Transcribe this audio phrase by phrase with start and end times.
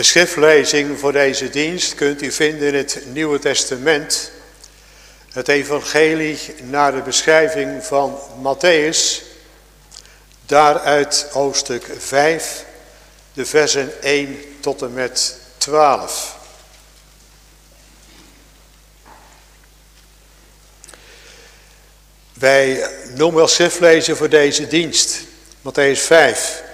[0.00, 4.30] De schriftlezing voor deze dienst kunt u vinden in het Nieuwe Testament.
[5.32, 9.22] Het evangelie naar de beschrijving van Matthäus.
[10.46, 12.64] Daaruit hoofdstuk 5,
[13.32, 16.36] de versen 1 tot en met 12.
[22.32, 25.20] Wij noemen als schriftlezer voor deze dienst,
[25.62, 26.68] Matthäus 5.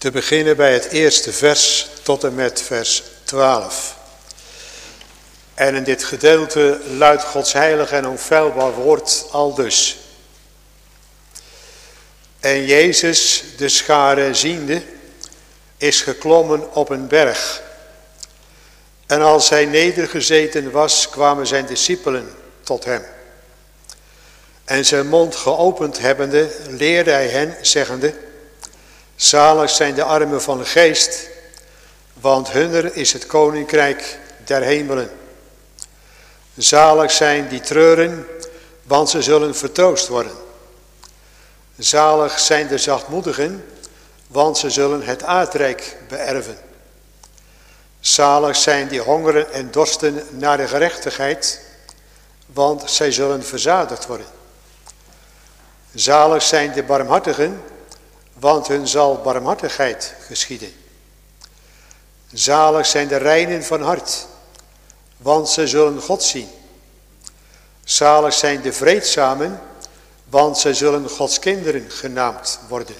[0.00, 3.96] Te beginnen bij het eerste vers tot en met vers 12.
[5.54, 9.98] En in dit gedeelte luidt Gods heilig en onfeilbaar woord al dus.
[12.40, 14.82] En Jezus, de schare ziende,
[15.76, 17.62] is geklommen op een berg.
[19.06, 23.04] En als hij nedergezeten was, kwamen zijn discipelen tot hem.
[24.64, 28.28] En zijn mond geopend hebbende, leerde hij hen, zeggende,
[29.20, 31.28] Zalig zijn de armen van de geest,
[32.20, 35.10] want hunner is het koninkrijk der hemelen.
[36.56, 38.26] Zalig zijn die treuren,
[38.82, 40.32] want ze zullen vertroost worden.
[41.78, 43.64] Zalig zijn de zachtmoedigen,
[44.26, 46.58] want ze zullen het aardrijk beërven.
[48.00, 51.60] Zalig zijn die hongeren en dorsten naar de gerechtigheid,
[52.46, 54.26] want zij zullen verzadigd worden.
[55.94, 57.62] Zalig zijn de barmhartigen,
[58.40, 60.72] want hun zal barmhartigheid geschieden.
[62.32, 64.26] Zalig zijn de reinen van hart,
[65.16, 66.48] want ze zullen God zien.
[67.84, 69.60] Zalig zijn de vreedzamen,
[70.24, 72.96] want zij zullen Gods kinderen genaamd worden.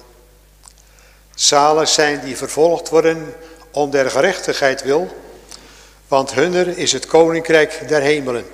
[1.35, 3.35] Zalig zijn die vervolgd worden
[3.71, 5.15] om der gerechtigheid wil,
[6.07, 8.45] want hunner is het koninkrijk der hemelen.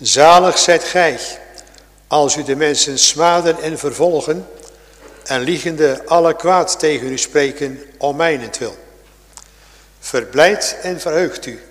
[0.00, 1.20] Zalig zijt gij,
[2.06, 4.48] als u de mensen smaden en vervolgen
[5.24, 8.76] en liegende alle kwaad tegen u spreken om mijnentwil.
[10.00, 11.62] Verblijd en verheugt u,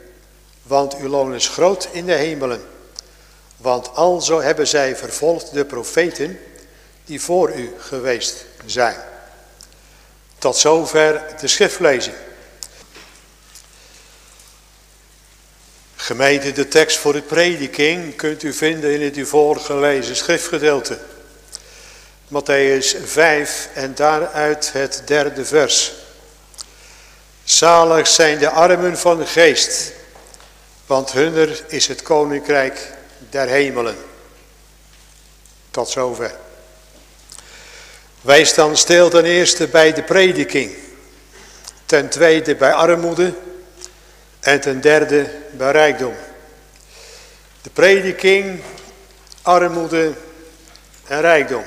[0.64, 2.62] want uw loon is groot in de hemelen.
[3.58, 6.40] Want alzo hebben zij vervolgd de profeten
[7.06, 8.98] die voor u geweest zijn.
[10.38, 12.16] Tot zover de schriftlezing.
[15.96, 21.00] Gemeente, de tekst voor de prediking kunt u vinden in het u voorgelezen schriftgedeelte.
[22.34, 25.92] Matthäus 5 en daaruit het derde vers.
[27.44, 29.92] Zalig zijn de armen van geest,
[30.86, 32.92] want hunner is het koninkrijk
[33.30, 33.98] der hemelen.
[35.72, 36.32] Tot zover.
[38.22, 40.76] Wij staan stil ten eerste bij de prediking,
[41.86, 43.34] ten tweede bij armoede
[44.40, 46.16] en ten derde bij rijkdom.
[47.62, 48.62] De prediking,
[49.42, 50.14] armoede
[51.08, 51.64] en rijkdom.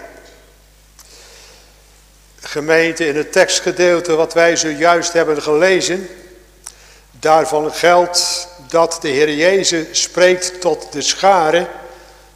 [2.46, 6.08] Gemeente in het tekstgedeelte wat wij zojuist hebben gelezen,
[7.10, 11.66] daarvan geldt dat de Heer Jezus spreekt tot de schare,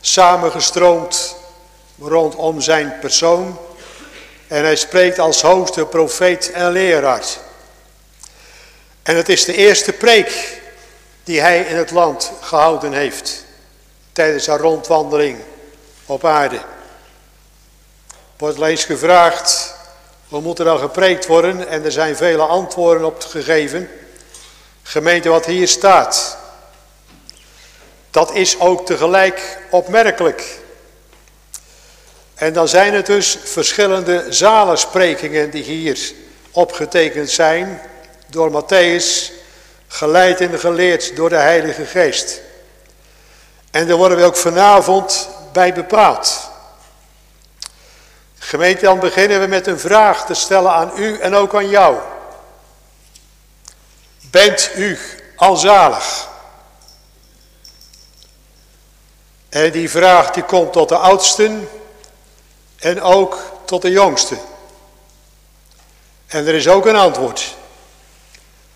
[0.00, 1.37] samengestroomd
[1.98, 3.59] rondom zijn persoon.
[4.48, 7.25] En hij spreekt als hoogste profeet en leraar.
[9.03, 10.60] En het is de eerste preek
[11.25, 13.44] die hij in het land gehouden heeft.
[14.12, 15.38] Tijdens haar rondwandeling
[16.06, 16.60] op aarde.
[18.37, 19.69] Wordt eens gevraagd,
[20.30, 21.68] hoe moet er dan gepreekt worden?
[21.68, 23.88] En er zijn vele antwoorden op gegeven.
[24.82, 26.38] Gemeente wat hier staat.
[28.10, 30.58] Dat is ook tegelijk opmerkelijk.
[32.34, 36.12] En dan zijn het dus verschillende zalensprekingen die hier
[36.50, 37.80] opgetekend zijn
[38.26, 39.32] door Matthäus,
[39.88, 42.41] geleid en geleerd door de Heilige Geest.
[43.70, 46.49] En daar worden we ook vanavond bij bepaald.
[48.42, 51.98] Gemeente, dan beginnen we met een vraag te stellen aan u en ook aan jou.
[54.30, 54.98] Bent u
[55.36, 56.28] al zalig?
[59.48, 61.68] En die vraag die komt tot de oudsten
[62.78, 64.38] en ook tot de jongsten.
[66.26, 67.56] En er is ook een antwoord.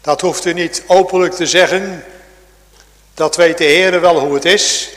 [0.01, 2.05] Dat hoeft u niet openlijk te zeggen.
[3.15, 4.91] Dat weet de Heer wel hoe het is.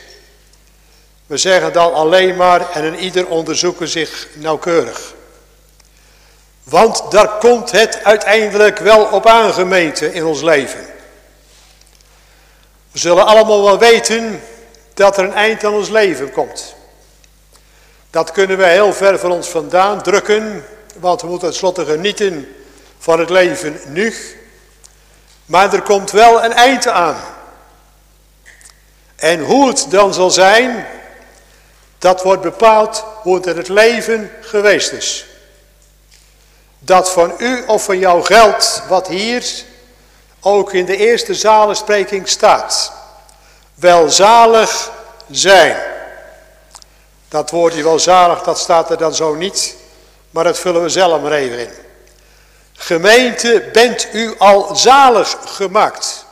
[1.28, 5.14] We zeggen dan alleen maar en een ieder onderzoeken zich nauwkeurig.
[6.64, 10.86] Want daar komt het uiteindelijk wel op aangemeten in ons leven.
[12.92, 14.42] We zullen allemaal wel weten
[14.94, 16.76] dat er een eind aan ons leven komt.
[18.10, 20.66] Dat kunnen we heel ver van ons vandaan drukken,
[21.00, 22.56] want we moeten tenslotte genieten
[23.00, 24.16] van het leven nu.
[25.46, 27.18] Maar er komt wel een eind aan.
[29.16, 30.88] En hoe het dan zal zijn,
[32.00, 35.26] dat wordt bepaald hoe het in het leven geweest is.
[36.80, 39.46] Dat van u of van jouw geld wat hier
[40.42, 42.92] ook in de eerste zalenspreking staat.
[43.76, 44.92] Welzalig
[45.32, 45.78] zijn.
[47.30, 49.76] Dat woordje welzalig, dat staat er dan zo niet.
[50.30, 51.72] Maar dat vullen we zelf maar even in.
[52.74, 56.26] Gemeente, bent u al zalig gemaakt.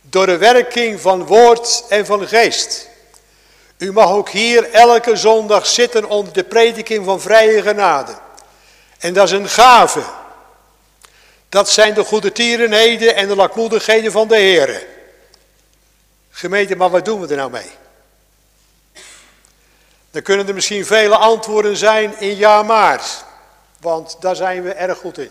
[0.00, 2.88] Door de werking van woord en van geest.
[3.80, 8.14] U mag ook hier elke zondag zitten onder de prediking van vrije genade.
[8.98, 10.02] En dat is een gave.
[11.48, 14.86] Dat zijn de goede tierenheden en de lakmoedigheden van de Heer.
[16.30, 17.70] Gemeente, maar wat doen we er nou mee?
[20.10, 23.04] Dan kunnen er misschien vele antwoorden zijn in ja maar.
[23.80, 25.30] Want daar zijn we erg goed in.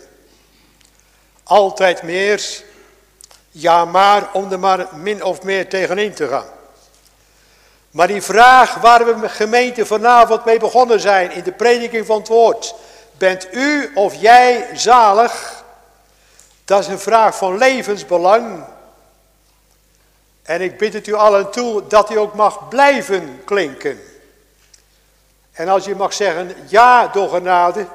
[1.42, 2.62] Altijd meer
[3.50, 6.58] ja maar om er maar min of meer tegenin te gaan.
[7.90, 12.28] Maar die vraag waar we gemeente vanavond mee begonnen zijn in de prediking van het
[12.28, 12.74] woord.
[13.18, 15.64] Bent u of jij zalig?
[16.64, 18.64] Dat is een vraag van levensbelang.
[20.42, 24.00] En ik bid het u allen toe dat u ook mag blijven klinken.
[25.52, 27.86] En als je mag zeggen ja door genade.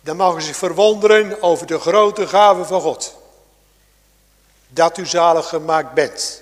[0.00, 3.14] Dan mogen ze verwonderen over de grote gave van God.
[4.68, 6.41] Dat u zalig gemaakt bent.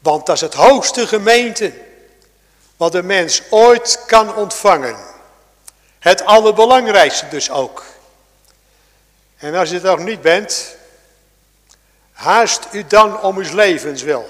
[0.00, 1.72] Want dat is het hoogste gemeente
[2.76, 4.96] wat een mens ooit kan ontvangen.
[5.98, 7.84] Het allerbelangrijkste dus ook.
[9.36, 10.76] En als je het nog niet bent,
[12.12, 14.28] haast u dan om uw levenswil.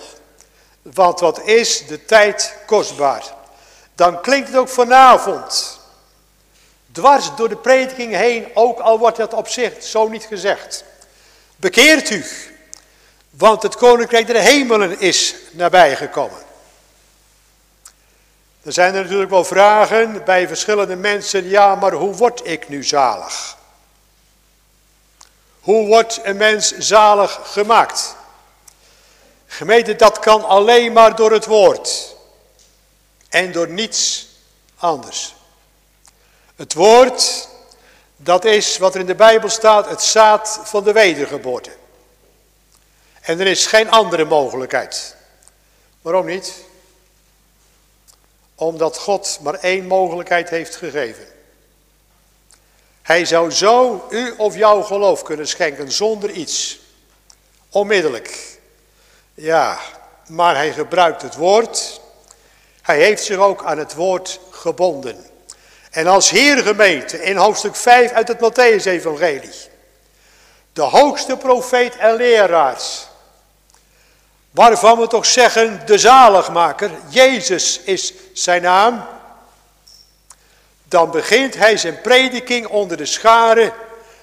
[0.83, 3.25] Want wat is de tijd kostbaar.
[3.95, 5.79] Dan klinkt het ook vanavond.
[6.93, 10.85] Dwars door de prediking heen, ook al wordt het op zich zo niet gezegd.
[11.57, 12.25] Bekeert u.
[13.41, 16.39] Want het koninkrijk der hemelen is nabijgekomen.
[18.63, 21.49] Er zijn er natuurlijk wel vragen bij verschillende mensen.
[21.49, 23.57] Ja, maar hoe word ik nu zalig?
[25.61, 28.15] Hoe wordt een mens zalig gemaakt?
[29.47, 32.17] Gemeente, dat kan alleen maar door het woord.
[33.29, 34.29] En door niets
[34.77, 35.35] anders.
[36.57, 37.49] Het woord,
[38.17, 41.79] dat is wat er in de Bijbel staat, het zaad van de wedergeboorte.
[43.21, 45.17] En er is geen andere mogelijkheid.
[46.03, 46.55] Waarom niet?
[48.55, 51.27] Omdat God maar één mogelijkheid heeft gegeven.
[53.03, 56.81] Hij zou zo u of jouw geloof kunnen schenken zonder iets.
[57.71, 58.59] Onmiddellijk.
[59.35, 59.79] Ja,
[60.27, 62.01] maar hij gebruikt het woord.
[62.83, 65.27] Hij heeft zich ook aan het woord gebonden.
[65.91, 69.69] En als Heer gemeente in hoofdstuk 5 uit het Matthäus-evangelie.
[70.73, 73.09] De hoogste profeet en leraars
[74.51, 79.05] Waarvan we toch zeggen, de zaligmaker, Jezus is zijn naam.
[80.85, 83.73] Dan begint hij zijn prediking onder de scharen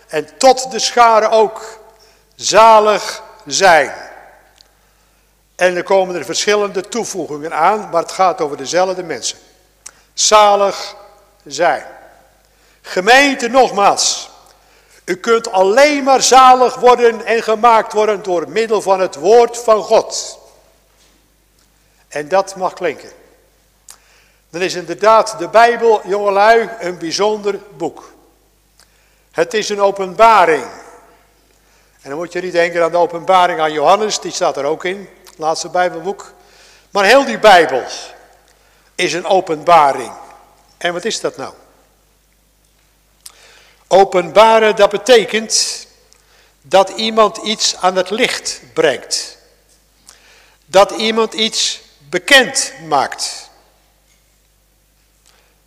[0.08, 1.80] en tot de scharen ook
[2.36, 3.94] zalig zijn.
[5.56, 9.38] En er komen er verschillende toevoegingen aan, maar het gaat over dezelfde mensen.
[10.14, 10.96] Zalig
[11.46, 11.86] zijn.
[12.82, 14.17] Gemeente nogmaals,
[15.08, 19.84] u kunt alleen maar zalig worden en gemaakt worden door middel van het woord van
[19.84, 20.40] God.
[22.08, 23.12] En dat mag klinken.
[24.50, 28.12] Dan is inderdaad de Bijbel, jongelui, een bijzonder boek.
[29.32, 30.64] Het is een openbaring.
[32.02, 34.86] En dan moet je niet denken aan de openbaring aan Johannes, die staat er ook
[34.86, 36.34] in, het laatste Bijbelboek.
[36.92, 37.84] Maar heel die Bijbel
[38.96, 40.12] is een openbaring.
[40.78, 41.54] En wat is dat nou?
[43.88, 45.88] Openbaren, dat betekent
[46.62, 49.38] dat iemand iets aan het licht brengt.
[50.66, 53.50] Dat iemand iets bekend maakt.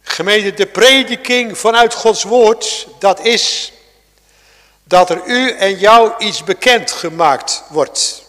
[0.02, 3.72] Gemeente, de prediking vanuit Gods woord, dat is
[4.84, 8.22] dat er u en jou iets bekend gemaakt wordt.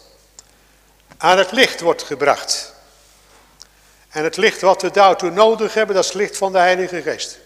[1.17, 2.73] Aan het licht wordt gebracht.
[4.09, 7.01] En het licht wat we daartoe nodig hebben, dat is het licht van de Heilige
[7.01, 7.37] Geest.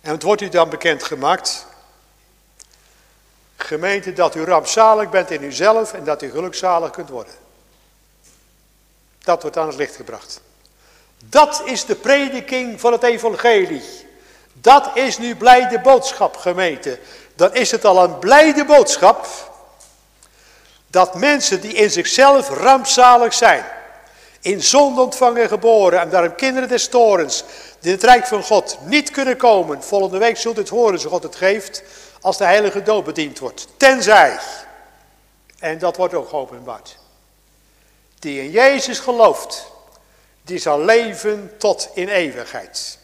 [0.00, 1.66] En het wordt u dan bekend gemaakt.
[3.56, 7.34] Gemeente dat u rampzalig bent in uzelf en dat u gelukzalig kunt worden.
[9.18, 10.40] Dat wordt aan het licht gebracht.
[11.18, 14.08] Dat is de prediking van het evangelie.
[14.52, 16.98] Dat is nu blijde boodschap gemeente.
[17.34, 19.26] Dan is het al een blijde boodschap.
[20.86, 23.64] Dat mensen die in zichzelf rampzalig zijn.
[24.40, 27.44] In zonde ontvangen geboren en daarom kinderen des torens
[27.80, 29.82] die het rijk van God niet kunnen komen.
[29.82, 31.82] Volgende week zult u het horen, zo God het geeft,
[32.20, 33.66] als de heilige dood bediend wordt.
[33.76, 34.38] Tenzij,
[35.58, 36.96] en dat wordt ook geopenbaard,
[38.18, 39.66] die in Jezus gelooft,
[40.42, 42.98] die zal leven tot in eeuwigheid.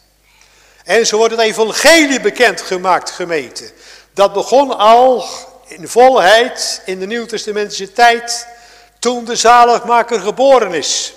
[0.84, 3.72] En zo wordt het evangelie bekendgemaakt, gemeente.
[4.12, 5.24] Dat begon al
[5.66, 8.46] in volheid in de Nieuw-Testamentische tijd,
[8.98, 11.14] toen de zaligmaker geboren is,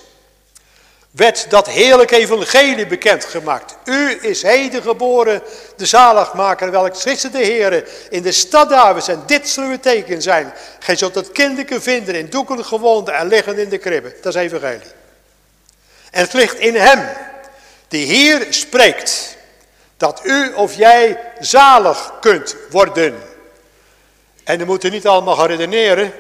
[1.12, 3.76] werd dat heerlijke evangelie bekendgemaakt.
[3.86, 5.42] U is heden geboren,
[5.76, 9.08] de zaligmaker, welk Christus de Heer in de stad Davids.
[9.08, 10.54] En dit zullen we teken zijn.
[10.80, 14.14] Gij zult het kinderke vinden in doeken gewoonte en liggen in de kribben.
[14.22, 14.98] Dat is evangelie.
[16.12, 17.10] En het ligt in hem,
[17.88, 19.38] die hier spreekt,
[19.98, 23.24] dat u of jij zalig kunt worden.
[24.44, 26.14] En dan moet u niet allemaal gaan redeneren.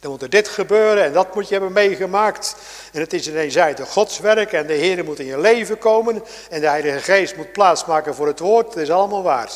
[0.00, 2.56] Dan moet er dit gebeuren en dat moet je hebben meegemaakt.
[2.92, 6.24] En het is een eenzijdig godswerk en de Heer moet in je leven komen.
[6.50, 8.66] En de Heilige Geest moet plaatsmaken voor het woord.
[8.66, 9.50] Het is allemaal waar.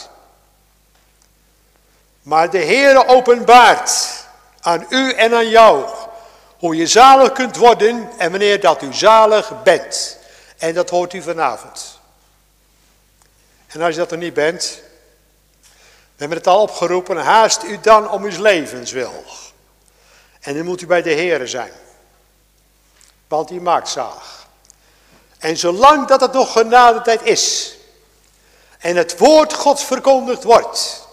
[2.22, 4.24] Maar de Heer openbaart
[4.60, 5.84] aan u en aan jou
[6.58, 10.18] hoe je zalig kunt worden en wanneer dat u zalig bent.
[10.58, 12.00] En dat hoort u vanavond.
[13.66, 14.80] En als je dat er niet bent,
[15.90, 19.24] we hebben het al opgeroepen, haast u dan om uw levenswil.
[20.44, 21.72] En dan moet u bij de Heer zijn.
[23.28, 24.46] Want die maakt zalig.
[25.38, 27.76] En zolang dat het nog genadetijd is.
[28.78, 31.08] En het woord Gods verkondigd wordt.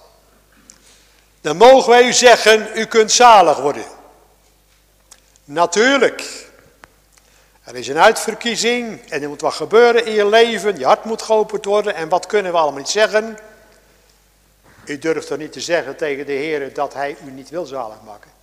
[1.42, 3.86] Dan mogen wij u zeggen, u kunt zalig worden.
[5.44, 6.50] Natuurlijk.
[7.64, 10.80] Er is een uitverkiezing en er moet wat gebeuren in je leven.
[10.80, 11.96] Je hart moet geopend worden.
[11.96, 13.40] En wat kunnen we allemaal niet zeggen?
[14.86, 18.02] U durft toch niet te zeggen tegen de Heer dat hij u niet wil zalig
[18.06, 18.41] maken.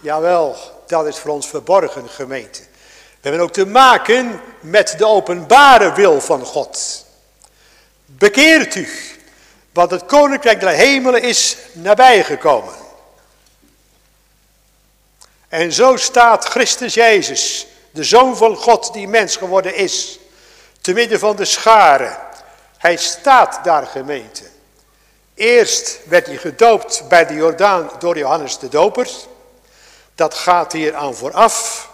[0.00, 2.60] Jawel, dat is voor ons verborgen gemeente.
[3.20, 7.04] We hebben ook te maken met de openbare wil van God.
[8.04, 8.88] Bekeert u,
[9.72, 12.74] want het koninkrijk der hemelen is nabijgekomen.
[15.48, 20.18] En zo staat Christus Jezus, de Zoon van God die mens geworden is,
[20.80, 22.18] te midden van de scharen.
[22.78, 24.42] Hij staat daar gemeente.
[25.34, 29.08] Eerst werd hij gedoopt bij de Jordaan door Johannes de Doper.
[30.16, 31.90] Dat gaat hier aan vooraf.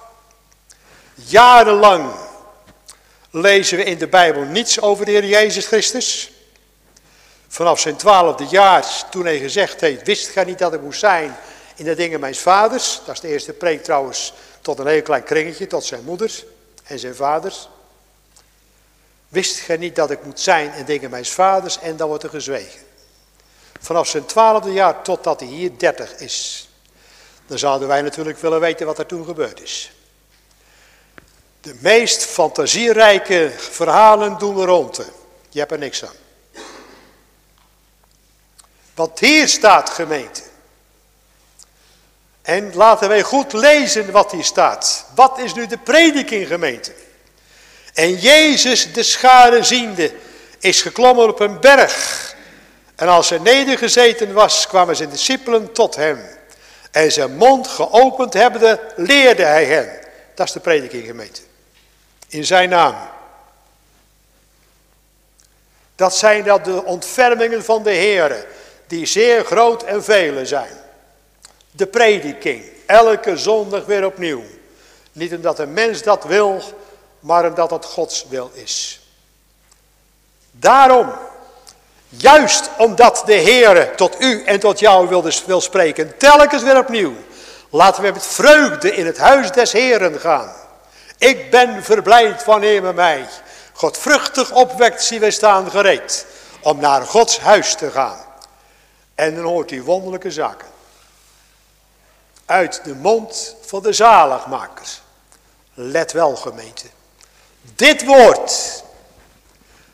[1.14, 2.12] Jarenlang
[3.30, 6.32] lezen we in de Bijbel niets over de Heer Jezus Christus.
[7.48, 11.36] Vanaf zijn twaalfde jaar, toen hij gezegd heeft, wist gij niet dat ik moest zijn
[11.74, 13.00] in de dingen mijn vaders.
[13.06, 16.44] Dat is de eerste preek trouwens tot een heel klein kringetje, tot zijn moeder
[16.84, 17.68] en zijn vaders.
[19.28, 22.30] Wist gij niet dat ik moet zijn in dingen mijn vaders en dan wordt er
[22.30, 22.80] gezwegen.
[23.80, 26.68] Vanaf zijn twaalfde jaar totdat hij hier dertig is.
[27.52, 29.92] Dan zouden wij natuurlijk willen weten wat er toen gebeurd is.
[31.60, 35.00] De meest fantasierijke verhalen doen we rond.
[35.48, 36.14] Je hebt er niks aan.
[38.94, 40.42] Want hier staat gemeente.
[42.42, 45.06] En laten wij goed lezen wat hier staat.
[45.14, 46.92] Wat is nu de prediking gemeente?
[47.94, 50.14] En Jezus de schare ziende
[50.58, 52.34] is geklommen op een berg.
[52.94, 56.40] En als hij nedergezeten was kwamen zijn discipelen tot hem.
[56.92, 60.00] En zijn mond geopend hebbende, leerde hij hen.
[60.34, 61.40] Dat is de prediking gemeente.
[62.28, 62.94] In zijn naam.
[65.96, 68.46] Dat zijn dat de ontfermingen van de Heer,
[68.86, 70.76] die zeer groot en vele zijn.
[71.70, 74.42] De prediking, elke zondag weer opnieuw.
[75.12, 76.62] Niet omdat een mens dat wil,
[77.20, 79.00] maar omdat het Gods wil is.
[80.50, 81.12] Daarom
[82.16, 86.78] Juist omdat de Heer tot u en tot jou wil, dus wil spreken, telkens weer
[86.78, 87.14] opnieuw.
[87.70, 90.52] Laten we met vreugde in het huis des Heeren gaan.
[91.18, 93.28] Ik ben verblijd wanneer me mij
[93.72, 96.26] God vruchtig opwekt, zie wij staan gereed.
[96.62, 98.24] Om naar Gods huis te gaan.
[99.14, 100.68] En dan hoort u wonderlijke zaken.
[102.46, 105.02] Uit de mond van de zaligmakers.
[105.74, 106.86] Let wel gemeente.
[107.74, 108.82] Dit woord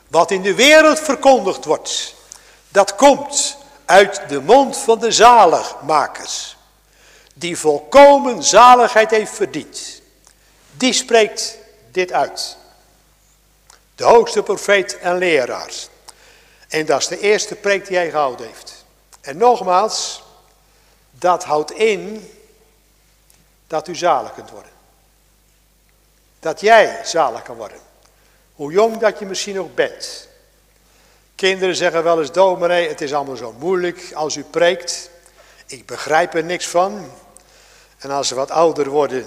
[0.08, 2.14] wat in de wereld verkondigd wordt,
[2.68, 6.56] dat komt uit de mond van de zaligmakers.
[7.34, 10.00] Die volkomen zaligheid heeft verdiend.
[10.70, 11.58] Die spreekt
[11.90, 12.56] dit uit.
[13.94, 15.72] De hoogste profeet en leraar.
[16.68, 18.84] En dat is de eerste preek die hij gehouden heeft.
[19.20, 20.22] En nogmaals,
[21.10, 22.32] dat houdt in
[23.66, 24.72] dat u zalig kunt worden.
[26.40, 27.87] Dat jij zalig kan worden.
[28.58, 30.28] Hoe jong dat je misschien ook bent.
[31.34, 35.10] Kinderen zeggen wel eens, dominee, het is allemaal zo moeilijk als u preekt.
[35.66, 37.10] Ik begrijp er niks van.
[37.98, 39.26] En als ze wat ouder worden,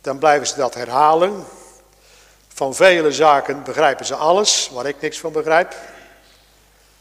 [0.00, 1.44] dan blijven ze dat herhalen.
[2.48, 5.74] Van vele zaken begrijpen ze alles, waar ik niks van begrijp.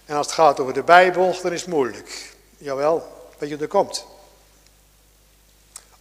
[0.05, 2.33] En als het gaat over de Bijbel, dan is het moeilijk.
[2.57, 4.05] Jawel, weet je dat komt?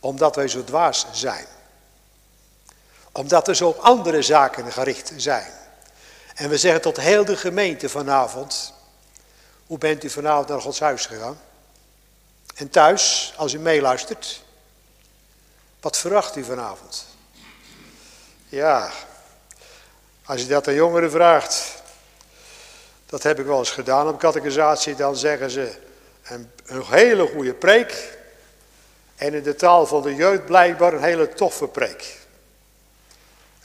[0.00, 1.46] Omdat wij zo dwaas zijn
[3.16, 5.52] omdat we zo op andere zaken gericht zijn.
[6.35, 8.73] En we zeggen tot heel de gemeente vanavond.
[9.66, 11.40] Hoe bent u vanavond naar Gods huis gegaan?
[12.54, 14.42] En thuis, als u meeluistert,
[15.80, 17.06] wat verwacht u vanavond?
[18.49, 18.90] Ja,
[20.25, 21.82] als je dat aan jongeren vraagt,
[23.06, 25.78] dat heb ik wel eens gedaan op catechisatie, dan zeggen ze
[26.23, 28.18] een, een hele goede preek
[29.16, 32.25] en in de taal van de jeugd blijkbaar een hele toffe preek.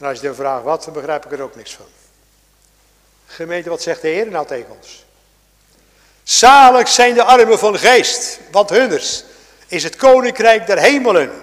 [0.02, 1.86] En als je dan vraagt wat, dan begrijp ik er ook niks van.
[3.26, 5.06] Gemeente, wat zegt de Heer nou tegen ons?
[6.24, 9.24] Zalig zijn de armen van geest, want hunners
[9.68, 11.42] is het koninkrijk der hemelen.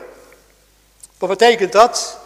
[1.18, 2.18] Wat betekent dat?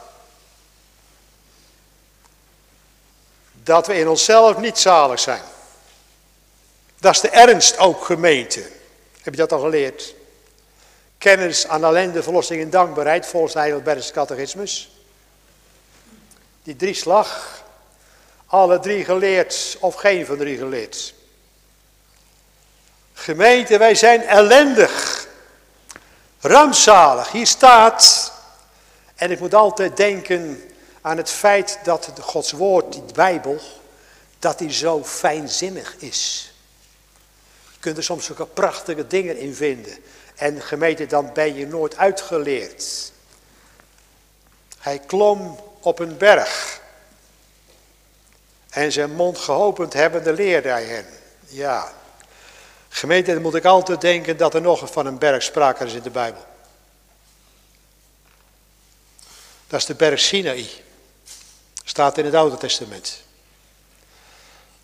[3.52, 5.42] Dat we in onszelf niet zalig zijn.
[7.00, 8.60] Dat is de ernst ook gemeente.
[9.22, 10.14] Heb je dat al geleerd?
[11.18, 14.91] Kennis aan ellende, verlossing en dankbaarheid volgens de Heidelbergse catechismus.
[16.62, 17.62] Die drie slag.
[18.46, 21.14] Alle drie geleerd of geen van drie geleerd.
[23.12, 25.26] Gemeente, wij zijn ellendig.
[26.40, 27.32] Rampzalig.
[27.32, 28.32] Hier staat.
[29.14, 33.60] En ik moet altijd denken aan het feit dat Gods woord, die Bijbel,
[34.38, 36.52] dat die zo fijnzinnig is.
[37.72, 39.98] Je kunt er soms ook prachtige dingen in vinden.
[40.34, 43.12] En gemeente, dan ben je nooit uitgeleerd.
[44.78, 46.80] Hij klom op een berg.
[48.70, 51.06] En zijn mond geopend hebbende leerde hij hen.
[51.46, 51.92] Ja.
[52.88, 56.02] Gemeente, dan moet ik altijd denken dat er nog van een berg sprake is in
[56.02, 56.44] de Bijbel.
[59.66, 60.70] Dat is de berg Sinaï.
[61.84, 63.22] Staat in het Oude Testament.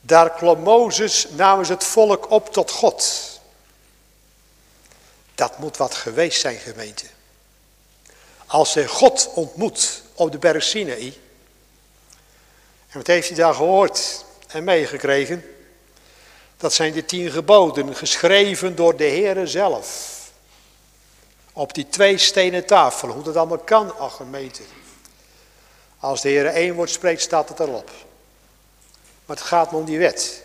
[0.00, 3.26] Daar klom Mozes namens het volk op tot God.
[5.35, 7.07] Dat moet wat geweest zijn, gemeente.
[8.47, 11.14] Als hij God ontmoet op de berg Sinaï.
[12.88, 15.44] En wat heeft hij daar gehoord en meegekregen?
[16.56, 20.16] Dat zijn de tien geboden, geschreven door de Heere zelf.
[21.52, 24.62] Op die twee stenen tafel, hoe dat allemaal kan, ach gemeente.
[25.98, 27.90] Als de Heere één woord spreekt, staat het erop.
[29.26, 30.42] Maar het gaat om die wet.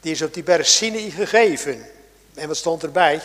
[0.00, 1.86] Die is op die berg Sinai gegeven.
[2.34, 3.22] En wat stond erbij?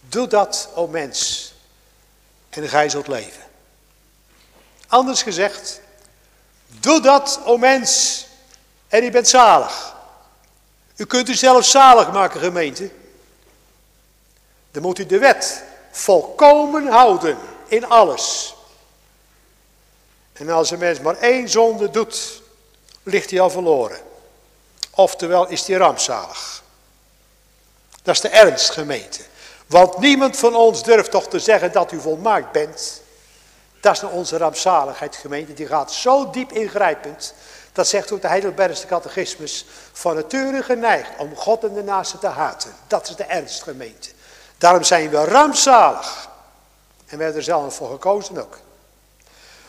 [0.00, 1.51] Doe dat, o mens,
[2.60, 3.42] en gij zult leven.
[4.88, 5.80] Anders gezegd,
[6.66, 8.26] doe dat, o mens,
[8.88, 9.94] en u bent zalig.
[10.96, 12.90] U kunt u zelf zalig maken, gemeente.
[14.70, 18.54] Dan moet u de wet volkomen houden in alles.
[20.32, 22.42] En als een mens maar één zonde doet,
[23.02, 24.00] ligt hij al verloren.
[24.90, 26.62] Oftewel is hij rampzalig.
[28.02, 29.22] Dat is de ernst, gemeente.
[29.72, 33.02] Want niemand van ons durft toch te zeggen dat u volmaakt bent.
[33.80, 35.54] Dat is nou onze rampzaligheid, gemeente.
[35.54, 37.34] Die gaat zo diep ingrijpend.
[37.72, 39.64] Dat zegt ook de Heidelbergse catechismus.
[39.92, 42.74] Van nature geneigd om God en de naaste te haten.
[42.86, 44.08] Dat is de ernst, gemeente.
[44.58, 46.28] Daarom zijn we rampzalig.
[47.06, 48.58] En we hebben er zelf voor gekozen ook.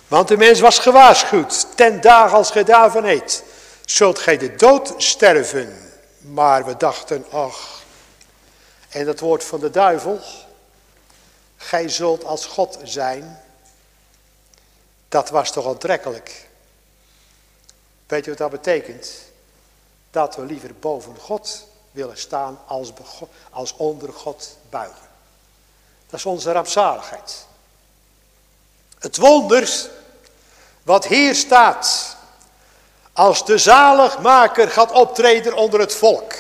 [0.08, 1.68] Want de mens was gewaarschuwd.
[1.76, 3.44] Ten dagen als gij daarvan eet.
[3.86, 5.94] Zult gij de dood sterven.
[6.18, 7.83] Maar we dachten, ach.
[8.94, 10.20] En dat woord van de duivel.
[11.58, 13.42] Gij zult als God zijn.
[15.10, 16.48] Dat was toch aantrekkelijk.
[18.08, 19.12] Weet je wat dat betekent?
[20.12, 22.92] Dat we liever boven God willen staan als,
[23.50, 25.08] als onder God buigen.
[26.10, 27.46] Dat is onze rampzaligheid.
[29.00, 29.90] Het wonder
[30.84, 32.16] wat hier staat.
[33.14, 36.34] Als de zaligmaker gaat optreden onder het volk.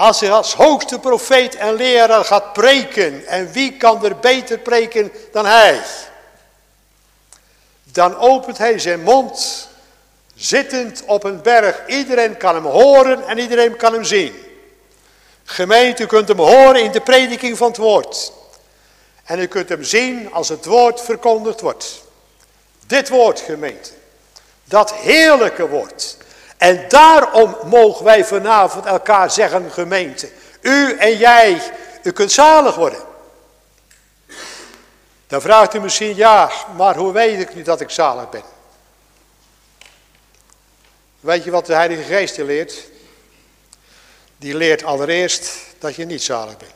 [0.00, 3.26] Als hij als hoogste profeet en leraar gaat preken.
[3.26, 5.80] En wie kan er beter preken dan hij?
[7.84, 9.68] Dan opent hij zijn mond.
[10.34, 11.86] Zittend op een berg.
[11.86, 14.34] Iedereen kan hem horen en iedereen kan hem zien.
[15.44, 18.32] Gemeente, u kunt hem horen in de prediking van het woord.
[19.24, 22.02] En u kunt hem zien als het woord verkondigd wordt.
[22.86, 23.90] Dit woord, gemeente.
[24.64, 26.16] Dat heerlijke woord.
[26.60, 30.30] En daarom mogen wij vanavond elkaar zeggen, gemeente.
[30.60, 31.62] U en jij,
[32.02, 33.00] u kunt zalig worden.
[35.26, 38.42] Dan vraagt u misschien, ja, maar hoe weet ik nu dat ik zalig ben?
[41.20, 42.88] Weet je wat de Heilige Geest je leert?
[44.36, 46.74] Die leert allereerst dat je niet zalig bent.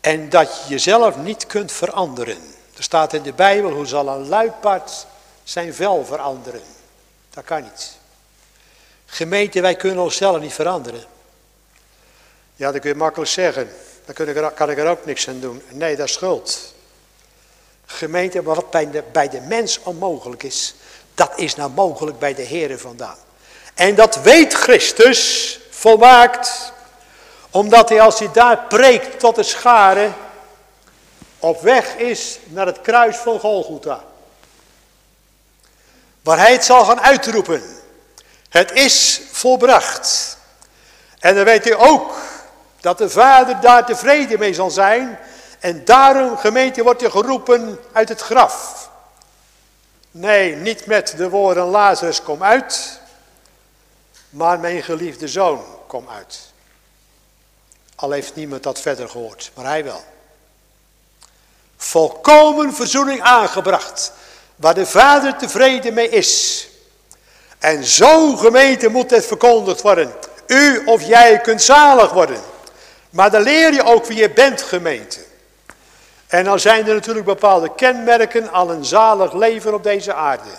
[0.00, 2.38] En dat je jezelf niet kunt veranderen.
[2.76, 5.06] Er staat in de Bijbel, hoe zal een luipaard
[5.44, 6.62] zijn vel veranderen?
[7.30, 7.96] Dat kan niet.
[9.06, 11.04] Gemeente, wij kunnen onszelf niet veranderen.
[12.56, 13.70] Ja, dat kun je makkelijk zeggen.
[14.04, 14.14] Daar
[14.54, 15.62] kan ik, er, ook niks aan doen.
[15.68, 16.74] Nee, dat is schuld.
[17.86, 18.70] Gemeente, wat
[19.12, 20.74] bij de, mens onmogelijk is,
[21.14, 23.16] dat is nou mogelijk bij de Heer vandaan.
[23.74, 26.72] En dat weet Christus volmaakt,
[27.50, 30.14] omdat hij als hij daar preekt tot de scharen,
[31.38, 34.04] op weg is naar het kruis van Golgotha.
[36.22, 37.62] Waar hij het zal gaan uitroepen.
[38.48, 40.36] Het is volbracht.
[41.18, 42.14] En dan weet hij ook
[42.80, 45.18] dat de Vader daar tevreden mee zal zijn.
[45.60, 48.90] En daarom, gemeente, wordt hij geroepen uit het graf.
[50.10, 53.00] Nee, niet met de woorden Lazarus kom uit.
[54.30, 56.40] Maar mijn geliefde zoon kom uit.
[57.94, 60.04] Al heeft niemand dat verder gehoord, maar hij wel.
[61.76, 64.12] Volkomen verzoening aangebracht.
[64.56, 66.66] Waar de Vader tevreden mee is.
[67.58, 70.12] En zo gemeente moet het verkondigd worden.
[70.46, 72.40] U of jij kunt zalig worden.
[73.10, 75.20] Maar dan leer je ook wie je bent gemeente.
[76.26, 80.50] En dan zijn er natuurlijk bepaalde kenmerken aan een zalig leven op deze aarde.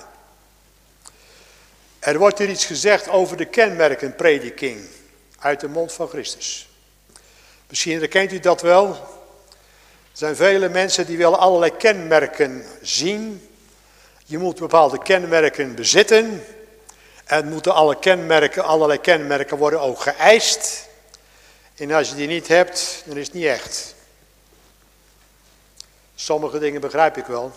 [2.00, 4.88] Er wordt hier iets gezegd over de kenmerken prediking
[5.40, 6.70] uit de mond van Christus.
[7.68, 8.88] Misschien herkent u dat wel.
[8.88, 13.50] Er zijn vele mensen die willen allerlei kenmerken zien.
[14.26, 16.46] Je moet bepaalde kenmerken bezitten.
[17.24, 20.88] En moeten alle kenmerken, allerlei kenmerken worden ook geëist.
[21.76, 23.96] En als je die niet hebt, dan is het niet echt.
[26.16, 27.52] Sommige dingen begrijp ik wel.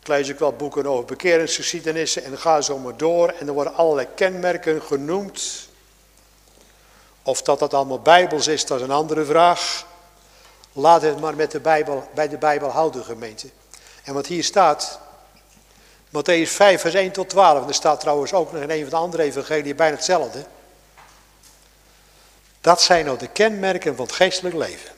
[0.00, 3.28] Ik lees ook wel boeken over bekeringsgeschiedenissen en dan gaan ze maar door.
[3.28, 5.68] En er worden allerlei kenmerken genoemd.
[7.22, 9.86] Of dat dat allemaal bijbels is, dat is een andere vraag.
[10.72, 13.48] Laat het maar met de Bijbel, bij de Bijbel houden, gemeente.
[14.04, 15.00] En wat hier staat,
[16.12, 17.68] Matthäus 5, vers 1 tot 12.
[17.68, 20.44] Er staat trouwens ook nog in een van de andere evangelieën bijna hetzelfde.
[22.60, 24.90] Dat zijn nou de kenmerken van het geestelijk leven.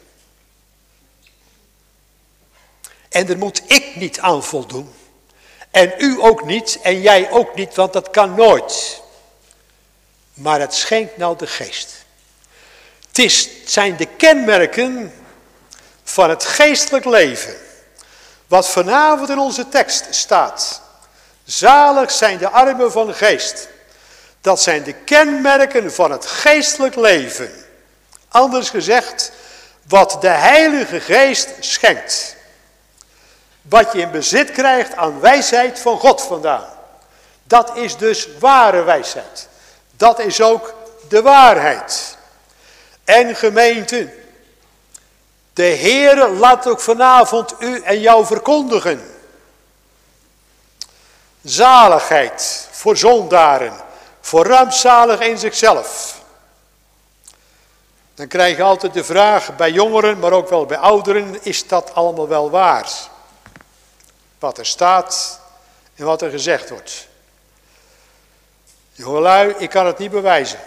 [3.09, 4.95] En daar moet ik niet aan voldoen.
[5.71, 9.03] En u ook niet en jij ook niet, want dat kan nooit.
[10.35, 12.05] Maar het schenkt nou de geest.
[13.09, 15.13] Het, is, het zijn de kenmerken
[16.05, 17.55] van het geestelijk leven.
[18.47, 20.83] Wat vanavond in onze tekst staat.
[21.45, 23.69] Zalig zijn de armen van geest.
[24.41, 27.53] Dat zijn de kenmerken van het geestelijk leven.
[28.29, 29.33] Anders gezegd,
[29.89, 32.37] wat de Heilige Geest schenkt.
[33.63, 36.67] Wat je in bezit krijgt aan wijsheid van God vandaan.
[37.45, 39.49] Dat is dus ware wijsheid.
[39.97, 40.75] Dat is ook
[41.09, 42.17] de waarheid.
[43.05, 44.13] En gemeente,
[45.53, 49.14] de Heere laat ook vanavond u en jou verkondigen.
[51.45, 53.81] Zaligheid voor zondaren,
[54.21, 56.23] voor rampzalig in zichzelf.
[58.15, 61.95] Dan krijg je altijd de vraag bij jongeren, maar ook wel bij ouderen, is dat
[61.95, 62.91] allemaal wel waar?
[64.39, 65.41] Wat er staat
[65.95, 67.07] en wat er gezegd wordt.
[68.93, 70.61] Jongelui, ik kan het niet bewijzen.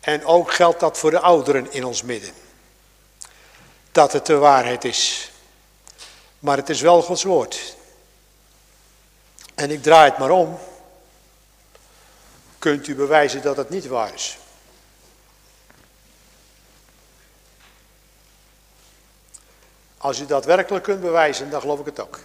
[0.00, 2.32] En ook geldt dat voor de ouderen in ons midden.
[3.92, 5.30] Dat het de waarheid is.
[6.38, 7.76] Maar het is wel Gods woord.
[9.56, 10.58] En ik draai het maar om.
[12.58, 14.38] Kunt u bewijzen dat het niet waar is?
[19.98, 22.20] Als u dat werkelijk kunt bewijzen, dan geloof ik het ook.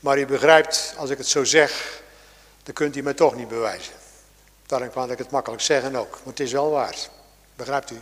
[0.00, 2.02] Maar u begrijpt, als ik het zo zeg,
[2.62, 3.94] dan kunt u mij toch niet bewijzen.
[4.66, 6.96] Daarom kan ik het makkelijk zeggen ook, maar het is wel waar.
[7.56, 8.00] Begrijpt u?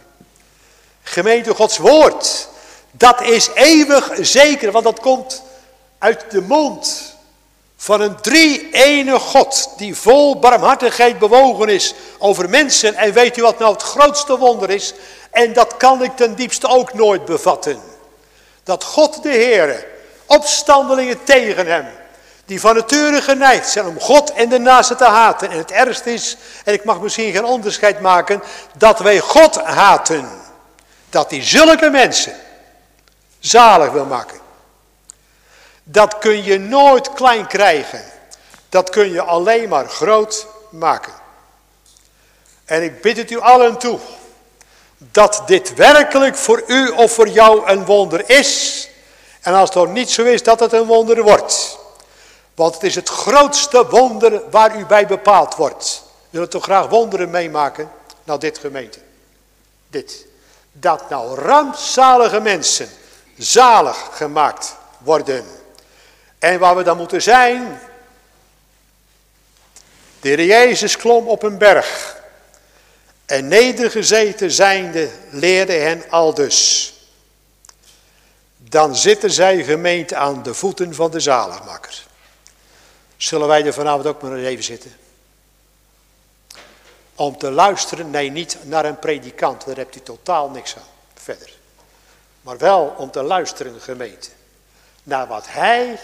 [1.02, 2.48] Gemeente Gods woord,
[2.90, 5.42] dat is eeuwig zeker, want dat komt
[5.98, 7.11] uit de mond
[7.82, 12.94] van een drie-ene God die vol barmhartigheid bewogen is over mensen.
[12.94, 14.94] En weet u wat nou het grootste wonder is?
[15.30, 17.80] En dat kan ik ten diepste ook nooit bevatten.
[18.64, 19.86] Dat God de Heere
[20.26, 21.86] opstandelingen tegen hem,
[22.44, 25.50] die van nature geneigd zijn om God en de naaste te haten.
[25.50, 28.42] En het ergste is, en ik mag misschien geen onderscheid maken,
[28.76, 30.28] dat wij God haten.
[31.10, 32.34] Dat hij zulke mensen
[33.38, 34.41] zalig wil maken.
[35.82, 38.04] Dat kun je nooit klein krijgen.
[38.68, 41.12] Dat kun je alleen maar groot maken.
[42.64, 43.98] En ik bid het u allen toe.
[44.98, 48.88] Dat dit werkelijk voor u of voor jou een wonder is.
[49.40, 51.78] En als het nog niet zo is, dat het een wonder wordt.
[52.54, 56.02] Want het is het grootste wonder waar u bij bepaald wordt.
[56.30, 57.90] U wilt toch graag wonderen meemaken?
[58.24, 58.98] Nou, dit gemeente.
[59.90, 60.26] Dit.
[60.72, 62.90] Dat nou rampzalige mensen
[63.36, 65.61] zalig gemaakt worden.
[66.42, 67.80] En waar we dan moeten zijn.
[70.20, 72.16] De Heer Jezus klom op een berg.
[73.26, 76.92] En nedergezeten zijnde leerde hen aldus.
[78.56, 82.04] Dan zitten zij gemeente aan de voeten van de zaligmaker.
[83.16, 84.96] Zullen wij er vanavond ook maar even zitten?
[87.14, 90.82] Om te luisteren, nee niet naar een predikant, daar hebt u totaal niks aan,
[91.14, 91.52] verder.
[92.40, 94.28] Maar wel om te luisteren, gemeente,
[95.02, 95.98] naar wat hij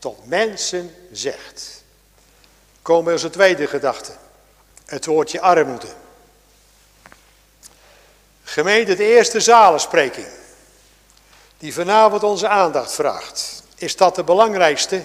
[0.00, 1.82] tot mensen zegt.
[2.82, 4.12] Komen we een tweede gedachte.
[4.86, 5.88] Het woordje armoede.
[8.44, 10.26] Gemeente, de eerste zalenspreking.
[11.58, 13.62] Die vanavond onze aandacht vraagt.
[13.76, 15.04] Is dat de belangrijkste?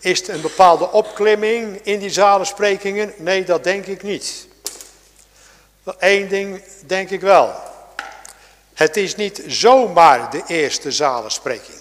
[0.00, 3.14] Is het een bepaalde opklimming in die zalensprekingen?
[3.16, 4.46] Nee, dat denk ik niet.
[5.98, 7.54] Eén ding denk ik wel.
[8.74, 11.75] Het is niet zomaar de eerste zalenspreking.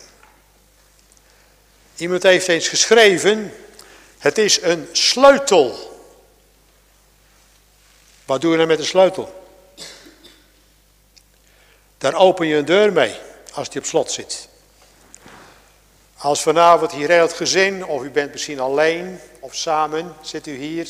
[1.96, 3.54] Iemand heeft eens geschreven,
[4.18, 5.94] het is een sleutel.
[8.26, 9.44] Wat doe je nou met een sleutel?
[11.98, 13.16] Daar open je een deur mee,
[13.54, 14.48] als die op slot zit.
[16.18, 20.56] Als vanavond hier heel het gezin, of u bent misschien alleen of samen, zit u
[20.56, 20.88] hier.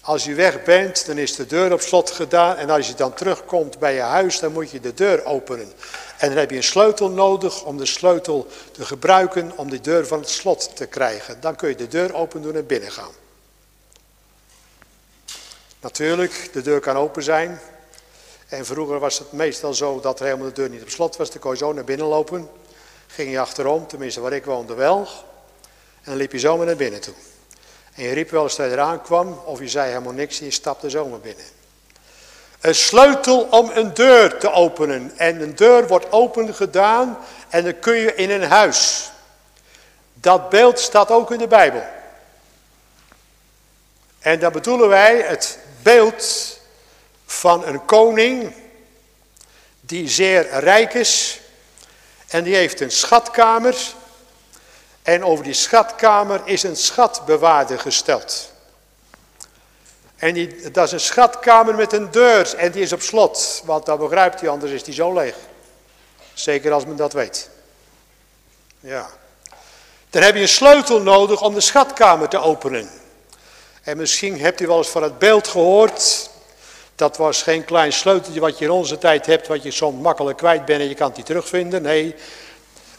[0.00, 2.56] Als u weg bent, dan is de deur op slot gedaan.
[2.56, 5.72] En als je dan terugkomt bij je huis, dan moet je de deur openen.
[6.18, 10.06] En dan heb je een sleutel nodig om de sleutel te gebruiken om de deur
[10.06, 11.40] van het slot te krijgen.
[11.40, 13.12] Dan kun je de deur open doen en binnen gaan.
[15.80, 17.60] Natuurlijk, de deur kan open zijn.
[18.48, 21.30] En vroeger was het meestal zo dat helemaal de deur niet op slot was.
[21.30, 22.48] Dan kon je zo naar binnen lopen.
[23.06, 24.98] Ging je achterom, tenminste waar ik woonde wel.
[26.02, 27.14] En dan liep je zomaar naar binnen toe.
[27.94, 30.44] En je riep wel eens dat je eraan kwam, of je zei helemaal niks en
[30.44, 31.44] je stapte zomaar binnen.
[32.66, 35.12] Een sleutel om een deur te openen.
[35.16, 39.10] En een deur wordt open gedaan en dan kun je in een huis.
[40.14, 41.82] Dat beeld staat ook in de Bijbel.
[44.18, 46.58] En dan bedoelen wij het beeld
[47.26, 48.54] van een koning
[49.80, 51.40] die zeer rijk is.
[52.28, 53.76] En die heeft een schatkamer.
[55.02, 58.52] En over die schatkamer is een schatbewaarder gesteld.
[60.16, 63.62] En die, dat is een schatkamer met een deur en die is op slot.
[63.64, 65.34] Want dat begrijpt hij, anders is die zo leeg.
[66.34, 67.50] Zeker als men dat weet.
[68.80, 69.06] Ja.
[70.10, 72.90] Dan heb je een sleutel nodig om de schatkamer te openen.
[73.82, 76.30] En misschien hebt u wel eens van het beeld gehoord.
[76.94, 80.38] Dat was geen klein sleuteltje wat je in onze tijd hebt, wat je soms makkelijk
[80.38, 81.82] kwijt bent en je kan het terugvinden.
[81.82, 82.14] Nee,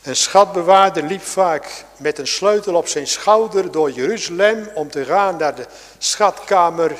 [0.07, 5.37] een schatbewaarder liep vaak met een sleutel op zijn schouder door Jeruzalem om te gaan
[5.37, 5.65] naar de
[5.97, 6.97] schatkamer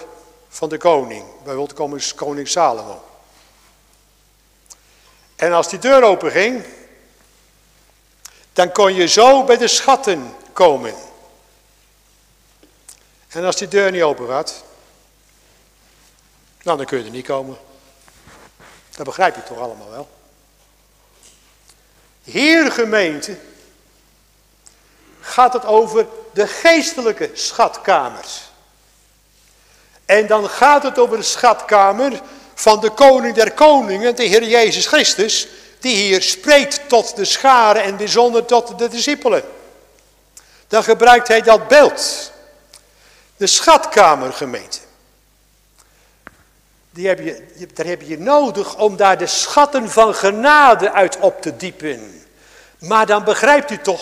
[0.50, 1.26] van de koning.
[1.44, 3.04] Bijvoorbeeld koning Salomo.
[5.36, 6.66] En als die deur open ging,
[8.54, 10.94] dan kon je zo bij de schatten komen.
[13.28, 14.64] En als die deur niet open gaat,
[16.62, 17.58] nou dan kun je er niet komen.
[18.96, 20.17] Dat begrijp je toch allemaal wel.
[22.28, 23.38] Hier gemeente
[25.20, 28.42] gaat het over de geestelijke schatkamers.
[30.06, 32.22] En dan gaat het over de schatkamer
[32.54, 35.48] van de koning der koningen, de Heer Jezus Christus,
[35.80, 39.44] die hier spreekt tot de scharen en bijzonder tot de discipelen.
[40.68, 42.32] Dan gebruikt hij dat beeld.
[43.38, 44.80] De schatkamergemeente.
[46.98, 51.42] Die heb je, daar heb je nodig om daar de schatten van genade uit op
[51.42, 52.26] te diepen.
[52.80, 54.02] Maar dan begrijpt u toch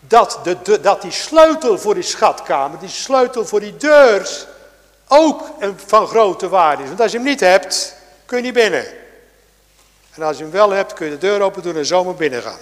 [0.00, 4.46] dat, de, dat die sleutel voor die schatkamer, die sleutel voor die deur,
[5.08, 6.88] ook een, van grote waarde is.
[6.88, 8.86] Want als je hem niet hebt, kun je niet binnen.
[10.14, 12.42] En als je hem wel hebt, kun je de deur open doen en zomaar binnen
[12.42, 12.60] gaan.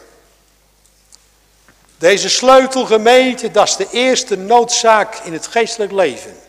[1.98, 6.43] Deze sleutelgemeente, dat is de eerste noodzaak in het geestelijk leven.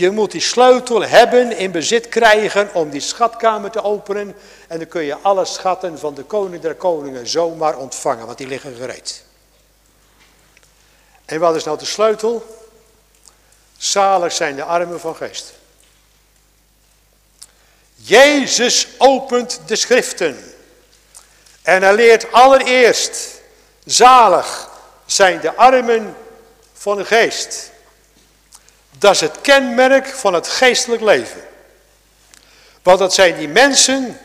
[0.00, 4.36] Je moet die sleutel hebben, in bezit krijgen om die schatkamer te openen.
[4.68, 8.46] En dan kun je alle schatten van de koning der koningen zomaar ontvangen, want die
[8.46, 9.24] liggen gereed.
[11.24, 12.64] En wat is nou de sleutel?
[13.76, 15.52] Zalig zijn de armen van geest.
[17.94, 20.54] Jezus opent de schriften.
[21.62, 23.40] En hij leert allereerst,
[23.84, 24.70] zalig
[25.06, 26.16] zijn de armen
[26.72, 27.70] van geest.
[29.00, 31.40] Dat is het kenmerk van het geestelijk leven.
[32.82, 34.20] Want dat zijn die mensen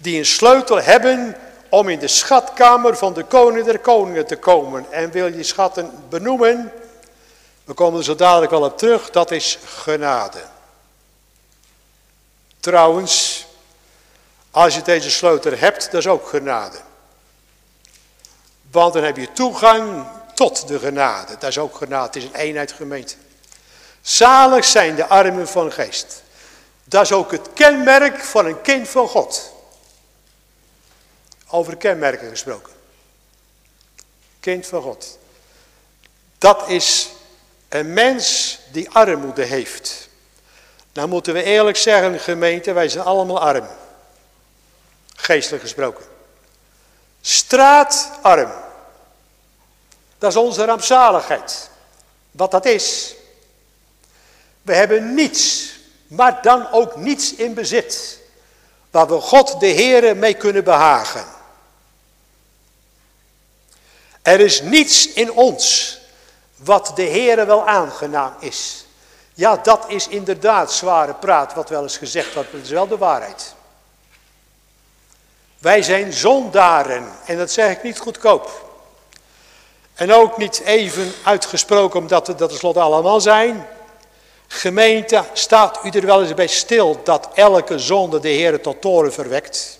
[0.00, 1.36] die een sleutel hebben
[1.68, 4.86] om in de schatkamer van de koning der koningen te komen.
[4.90, 6.72] En wil je schatten benoemen,
[7.64, 10.40] we komen er zo dadelijk wel op terug, dat is genade.
[12.60, 13.46] Trouwens,
[14.50, 16.78] als je deze sleutel hebt, dat is ook genade.
[18.70, 21.32] Want dan heb je toegang tot de genade.
[21.38, 23.14] Dat is ook genade, het is een eenheid gemeente.
[24.02, 26.22] Zalig zijn de armen van geest.
[26.84, 29.52] Dat is ook het kenmerk van een kind van God.
[31.48, 32.72] Over kenmerken gesproken.
[34.40, 35.18] Kind van God.
[36.38, 37.08] Dat is
[37.68, 40.08] een mens die armoede heeft.
[40.92, 43.68] Nou moeten we eerlijk zeggen, gemeente, wij zijn allemaal arm.
[45.14, 46.04] Geestelijk gesproken.
[47.20, 48.52] Straatarm.
[50.18, 51.70] Dat is onze rampzaligheid.
[52.30, 53.14] Wat dat is.
[54.70, 55.72] We hebben niets,
[56.06, 58.18] maar dan ook niets in bezit.
[58.90, 61.24] Waar we God de Heere mee kunnen behagen.
[64.22, 65.98] Er is niets in ons
[66.56, 68.86] wat de Heere wel aangenaam is.
[69.34, 72.88] Ja, dat is inderdaad zware praat wat wel eens gezegd wordt, maar dat is wel
[72.88, 73.54] de waarheid.
[75.58, 78.72] Wij zijn zondaren en dat zeg ik niet goedkoop.
[79.94, 83.68] En ook niet even uitgesproken omdat we dat tenslotte allemaal zijn.
[84.52, 89.12] Gemeente, staat u er wel eens bij stil dat elke zonde de Heer tot toren
[89.12, 89.78] verwekt?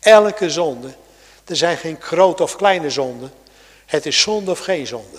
[0.00, 0.94] Elke zonde.
[1.44, 3.32] Er zijn geen grote of kleine zonden.
[3.86, 5.18] Het is zonde of geen zonde.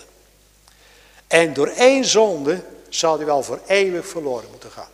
[1.27, 4.91] En door één zonde zal hij wel voor eeuwig verloren moeten gaan.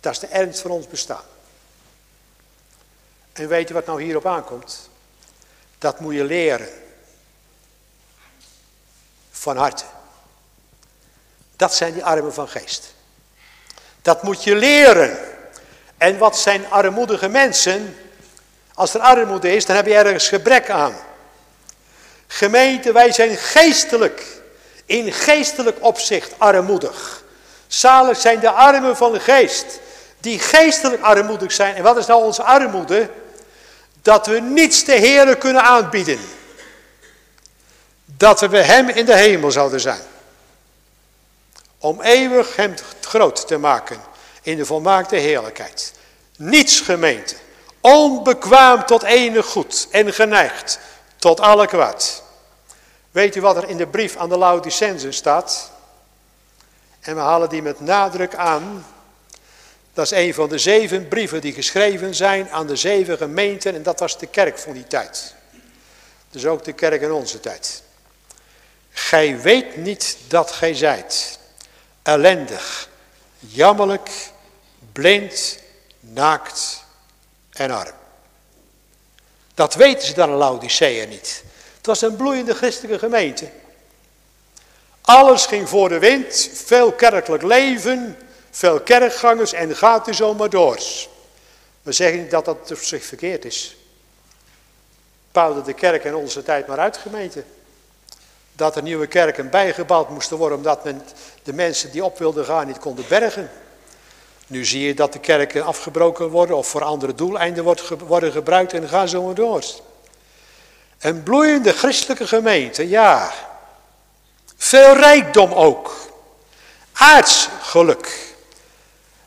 [0.00, 1.24] Dat is de ernst van ons bestaan.
[3.32, 4.88] En weet je wat nou hierop aankomt?
[5.78, 6.68] Dat moet je leren.
[9.30, 9.84] Van harte.
[11.62, 12.94] Dat zijn die armen van geest.
[14.02, 15.18] Dat moet je leren.
[15.98, 17.96] En wat zijn armoedige mensen?
[18.74, 20.94] Als er armoede is, dan heb je ergens gebrek aan.
[22.26, 24.24] Gemeente, wij zijn geestelijk
[24.86, 27.22] in geestelijk opzicht armoedig.
[27.66, 29.66] Zalig zijn de armen van de geest,
[30.20, 31.74] die geestelijk armoedig zijn.
[31.74, 33.10] En wat is nou onze armoede?
[34.02, 36.18] Dat we niets de Heer kunnen aanbieden.
[38.04, 40.10] Dat we Hem in de hemel zouden zijn.
[41.82, 44.00] Om eeuwig Hem groot te maken
[44.42, 45.92] in de volmaakte heerlijkheid.
[46.36, 47.34] Niets gemeente.
[47.80, 50.78] Onbekwaam tot enig goed en geneigd
[51.16, 52.22] tot alle kwaad.
[53.10, 55.70] Weet u wat er in de brief aan de Laodicensen staat?
[57.00, 58.86] En we halen die met nadruk aan.
[59.92, 63.74] Dat is een van de zeven brieven die geschreven zijn aan de zeven gemeenten.
[63.74, 65.34] En dat was de kerk van die tijd.
[66.30, 67.82] Dus ook de kerk in onze tijd.
[68.90, 71.40] Gij weet niet dat gij zijt.
[72.02, 72.88] Ellendig,
[73.38, 74.10] jammerlijk,
[74.92, 75.58] blind,
[76.00, 76.84] naakt
[77.50, 77.94] en arm.
[79.54, 81.44] Dat weten ze dan in Laodicea niet.
[81.76, 83.50] Het was een bloeiende christelijke gemeente.
[85.00, 88.18] Alles ging voor de wind, veel kerkelijk leven,
[88.50, 90.80] veel kerkgangers en gaat u zo maar door.
[91.82, 93.76] We zeggen niet dat dat op zich verkeerd is.
[95.32, 97.44] Bouwde de kerk in onze tijd maar uit gemeente.
[98.52, 101.02] Dat er nieuwe kerken bijgebouwd moesten worden omdat men
[101.42, 103.50] de mensen die op wilden gaan niet konden bergen.
[104.46, 107.64] Nu zie je dat de kerken afgebroken worden of voor andere doeleinden
[108.06, 109.64] worden gebruikt en ga zo maar door.
[110.98, 113.32] Een bloeiende christelijke gemeente, ja.
[114.56, 115.94] Veel rijkdom ook.
[116.92, 118.34] Aards geluk.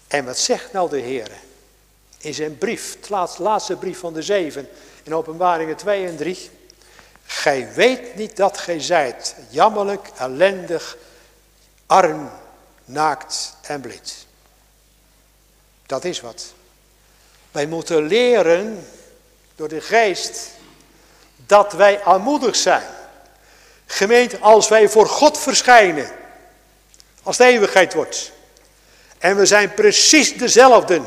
[0.07, 1.31] En wat zegt nou de Heer?
[2.17, 4.69] In zijn brief, het laatste brief van de zeven,
[5.03, 6.49] in openbaringen 2 en 3.
[7.25, 10.97] Gij weet niet dat gij zijt, jammerlijk, ellendig,
[11.85, 12.31] arm,
[12.85, 14.25] naakt en blind.
[15.85, 16.53] Dat is wat.
[17.51, 18.87] Wij moeten leren
[19.55, 20.49] door de geest
[21.35, 22.87] dat wij aanmoedig zijn.
[23.85, 26.11] Gemeente, als wij voor God verschijnen,
[27.23, 28.31] als de eeuwigheid wordt,
[29.17, 31.01] en we zijn precies dezelfde,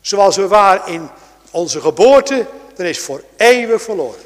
[0.00, 1.10] zoals we waren in
[1.50, 4.20] onze geboorte, dan is voor eeuwig verloren.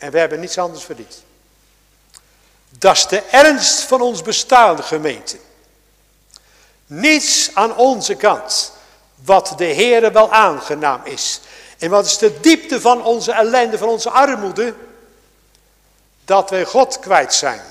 [0.00, 1.22] En we hebben niets anders verdiend.
[2.68, 5.38] Dat is de ernst van ons bestaan, gemeente.
[6.86, 8.72] Niets aan onze kant
[9.24, 11.40] wat de Heere wel aangenaam is.
[11.78, 14.74] En wat is de diepte van onze ellende, van onze armoede?
[16.24, 17.62] Dat wij God kwijt zijn.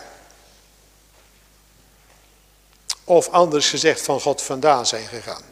[3.04, 5.44] Of anders gezegd van God vandaan zijn gegaan.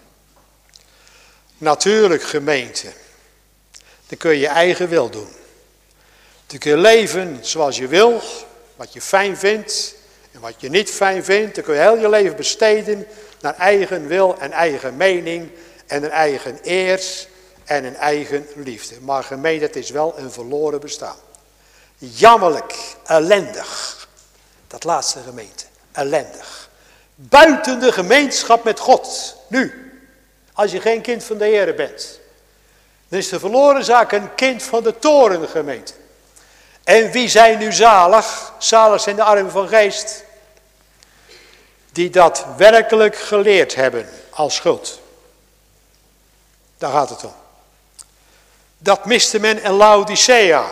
[1.57, 2.93] Natuurlijk gemeente.
[4.07, 5.35] Dan kun je je eigen wil doen.
[6.47, 8.21] Dan kun je leven zoals je wil.
[8.75, 9.95] Wat je fijn vindt.
[10.31, 11.55] En wat je niet fijn vindt.
[11.55, 13.07] Dan kun je heel je leven besteden
[13.41, 15.51] naar eigen wil en eigen mening.
[15.87, 17.27] En een eigen eers
[17.65, 18.95] en een eigen liefde.
[19.01, 21.17] Maar gemeente, is wel een verloren bestaan.
[21.97, 22.75] Jammerlijk,
[23.05, 24.07] ellendig.
[24.67, 26.69] Dat laatste gemeente, ellendig.
[27.15, 29.35] Buiten de gemeenschap met God.
[29.47, 29.91] Nu,
[30.53, 32.19] als je geen kind van de Heer bent.
[33.07, 35.93] Dan is de verloren zaak een kind van de torengemeente.
[36.87, 38.53] En wie zijn nu zalig?
[38.57, 40.23] Zalig zijn de armen van geest.
[41.91, 44.99] Die dat werkelijk geleerd hebben als schuld.
[46.77, 47.33] Daar gaat het om.
[48.77, 50.69] Dat miste men in Laodicea.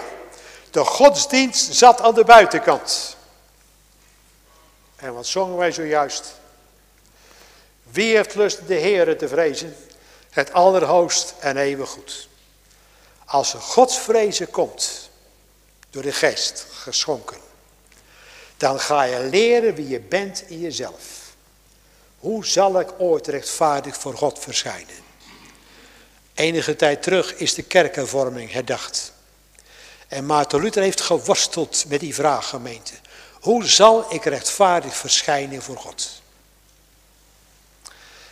[0.71, 3.15] De godsdienst zat aan de buitenkant.
[4.95, 6.33] En wat zongen wij zojuist?
[7.83, 9.77] Wie heeft lust de Heere te vrezen?
[10.29, 12.27] Het allerhoogst en eeuwig goed.
[13.25, 15.04] Als er godsvrezen komt,
[15.95, 17.37] door de geest geschonken,
[18.57, 21.35] dan ga je leren wie je bent in jezelf.
[22.19, 24.95] Hoe zal ik ooit rechtvaardig voor God verschijnen?
[26.33, 29.13] Enige tijd terug is de kerkenvorming herdacht.
[30.07, 32.93] En Maarten Luther heeft geworsteld met die vraag, gemeente.
[33.31, 36.21] Hoe zal ik rechtvaardig verschijnen voor God?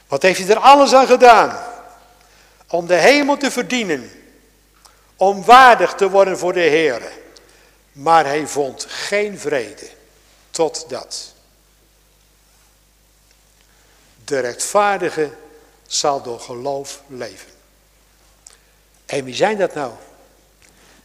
[0.07, 1.63] Wat heeft hij er alles aan gedaan?
[2.67, 4.11] Om de hemel te verdienen.
[5.15, 7.21] Om waardig te worden voor de Heer.
[7.93, 9.89] Maar hij vond geen vrede.
[10.51, 11.33] Totdat.
[14.25, 15.31] De rechtvaardige
[15.87, 17.51] zal door geloof leven.
[19.05, 19.93] En wie zijn dat nou?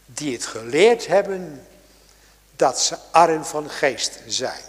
[0.06, 1.66] Die het geleerd hebben
[2.56, 4.62] dat ze arm van geest zijn.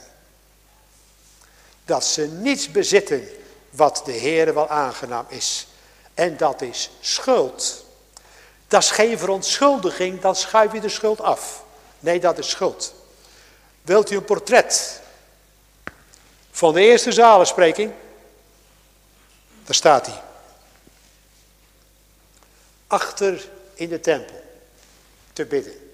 [1.86, 3.30] Dat ze niets bezitten
[3.70, 5.67] wat de Heer wel aangenaam is.
[6.13, 7.86] En dat is schuld.
[8.67, 11.63] Dat is geen verontschuldiging, dan schuif je de schuld af.
[12.00, 12.93] Nee, dat is schuld.
[13.82, 15.02] Wilt u een portret
[16.52, 17.93] van de eerste zalenspreking?
[19.66, 20.22] Daar staat hij.
[22.88, 24.43] Achter in de tempel
[25.34, 25.91] te bidden.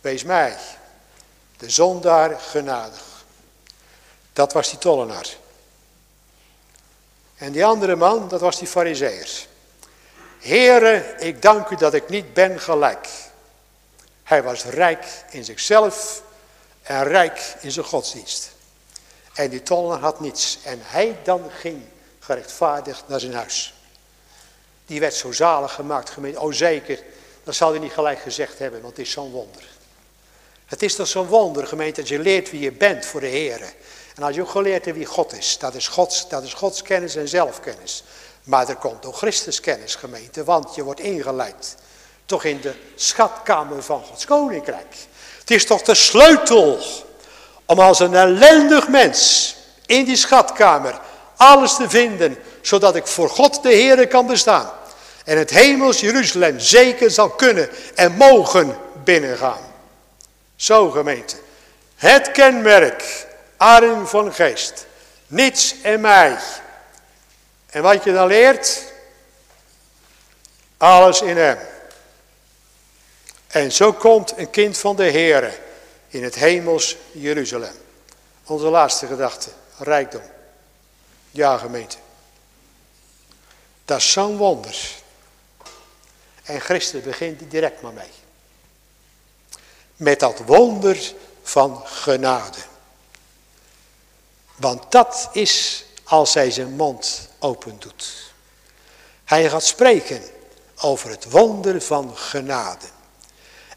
[0.00, 0.56] Wees mij,
[1.56, 3.24] de zondaar, genadig.
[4.32, 5.28] Dat was die tollenaar.
[7.36, 9.46] En die andere man, dat was die fariseer.
[10.38, 13.08] Heere, ik dank u dat ik niet ben gelijk.
[14.28, 16.22] Hij was rijk in zichzelf
[16.82, 18.50] en rijk in zijn godsdienst.
[19.34, 20.58] En die tollenaar had niets.
[20.62, 21.82] En hij dan ging
[22.18, 23.74] gerechtvaardigd naar zijn huis.
[24.86, 26.40] Die werd zo zalig gemaakt, gemeente.
[26.40, 27.02] Oh zeker,
[27.44, 29.64] dat zal hij niet gelijk gezegd hebben, want het is zo'n wonder.
[30.66, 33.60] Het is toch zo'n wonder, gemeente, dat je leert wie je bent voor de Heer.
[34.16, 36.82] En als je ook geleerd hebt wie God is, dat is Gods, dat is Gods
[36.82, 38.04] kennis en zelfkennis.
[38.42, 41.76] Maar er komt ook Christuskennis, gemeente, want je wordt ingeleid.
[42.28, 44.94] Toch in de schatkamer van Gods koninkrijk.
[45.38, 46.78] Het is toch de sleutel
[47.64, 49.56] om als een ellendig mens
[49.86, 51.00] in die schatkamer
[51.36, 54.70] alles te vinden, zodat ik voor God de Heer kan bestaan.
[55.24, 59.72] En het hemels Jeruzalem zeker zal kunnen en mogen binnengaan.
[60.56, 61.36] Zo gemeente.
[61.96, 63.26] Het kenmerk
[63.56, 64.86] arm van geest.
[65.26, 66.36] Niets en mij.
[67.70, 68.82] En wat je dan leert?
[70.76, 71.58] Alles in hem.
[73.58, 75.58] En zo komt een kind van de Heere
[76.08, 77.74] in het hemels Jeruzalem.
[78.46, 80.22] Onze laatste gedachte, rijkdom.
[81.30, 81.96] Ja gemeente.
[83.84, 84.90] Dat is zo'n wonder.
[86.42, 88.10] En Christus begint direct maar mee.
[89.96, 92.58] Met dat wonder van genade.
[94.56, 98.32] Want dat is als hij zijn mond open doet.
[99.24, 100.22] Hij gaat spreken
[100.76, 102.86] over het wonder van genade.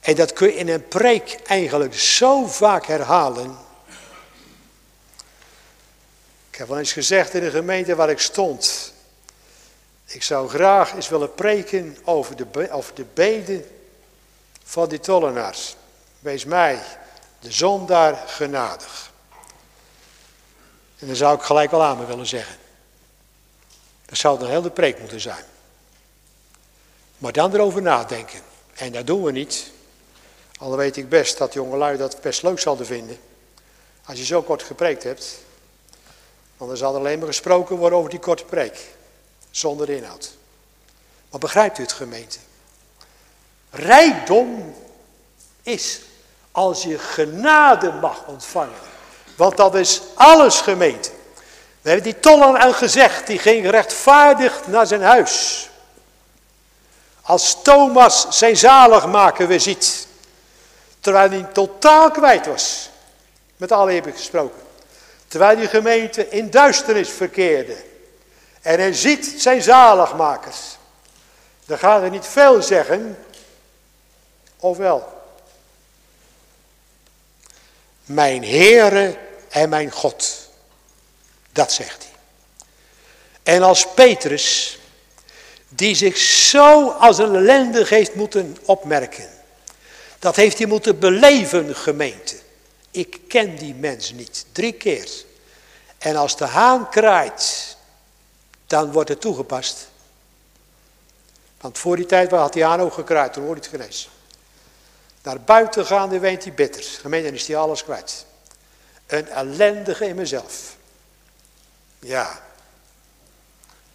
[0.01, 3.57] En dat kun je in een preek eigenlijk zo vaak herhalen.
[6.49, 8.93] Ik heb wel eens gezegd in de gemeente waar ik stond.
[10.05, 13.65] Ik zou graag eens willen preken over de, over de beden
[14.63, 15.75] van die tollenaars.
[16.19, 16.81] Wees mij,
[17.39, 19.11] de zondaar, genadig.
[20.99, 22.55] En dan zou ik gelijk wel aan me willen zeggen.
[24.05, 25.43] Dat zou een hele preek moeten zijn.
[27.17, 28.39] Maar dan erover nadenken.
[28.73, 29.71] En dat doen we niet.
[30.61, 33.19] Al weet ik best dat jongelui dat best leuk zouden vinden.
[34.05, 35.37] Als je zo kort gepreekt hebt.
[36.57, 38.89] Want er zal alleen maar gesproken worden over die korte preek.
[39.51, 40.31] Zonder inhoud.
[41.29, 42.37] Maar begrijpt u het gemeente?
[43.69, 44.75] Rijkdom
[45.61, 46.01] is
[46.51, 48.79] als je genade mag ontvangen.
[49.35, 51.09] Want dat is alles gemeente.
[51.81, 55.69] We hebben die tollen aan gezegd, die ging rechtvaardig naar zijn huis.
[57.21, 60.09] Als Thomas zijn zaligmaker weer ziet.
[61.01, 62.89] Terwijl hij totaal kwijt was.
[63.57, 64.61] Met alle heb ik gesproken.
[65.27, 67.75] Terwijl die gemeente in duisternis verkeerde.
[68.61, 70.77] En hij ziet zijn zaligmakers.
[71.65, 73.17] Dan gaat hij niet veel zeggen.
[74.59, 75.23] Of wel?
[78.05, 79.17] Mijn Heere
[79.49, 80.49] en mijn God.
[81.51, 82.11] Dat zegt hij.
[83.55, 84.79] En als Petrus,
[85.69, 89.40] die zich zo als een ellendig heeft moeten opmerken.
[90.21, 92.35] Dat heeft hij moeten beleven, gemeente.
[92.91, 94.45] Ik ken die mens niet.
[94.51, 95.09] Drie keer.
[95.97, 97.77] En als de haan kraait,
[98.67, 99.87] dan wordt het toegepast.
[101.61, 104.09] Want voor die tijd had die haan ook gekraaid, toen wordt het genezen.
[105.23, 106.83] Naar buiten gaande weent hij bitter.
[106.83, 108.25] Gemeente, is hij alles kwijt.
[109.07, 110.75] Een ellendige in mezelf.
[111.99, 112.41] Ja.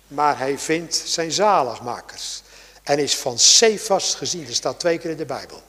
[0.07, 2.43] Maar hij vindt zijn zaligmakers.
[2.83, 4.45] En is van Cephas gezien.
[4.47, 5.63] Dat staat twee keer in de Bijbel.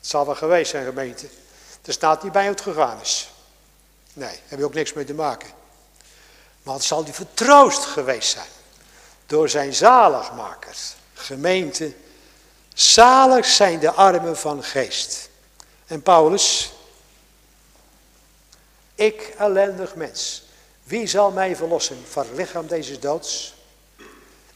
[0.00, 1.28] Het zal wel geweest zijn, gemeente.
[1.84, 3.30] Er staat niet bij hoe het gegaan is.
[4.12, 5.50] Nee, daar heb je ook niks mee te maken.
[6.62, 8.48] Maar het zal die vertroost geweest zijn.
[9.26, 10.94] Door zijn zaligmakers.
[11.14, 11.94] Gemeente.
[12.74, 15.28] Zalig zijn de armen van geest.
[15.86, 16.72] En Paulus.
[18.94, 20.42] Ik ellendig mens.
[20.82, 23.54] Wie zal mij verlossen van het lichaam deze doods?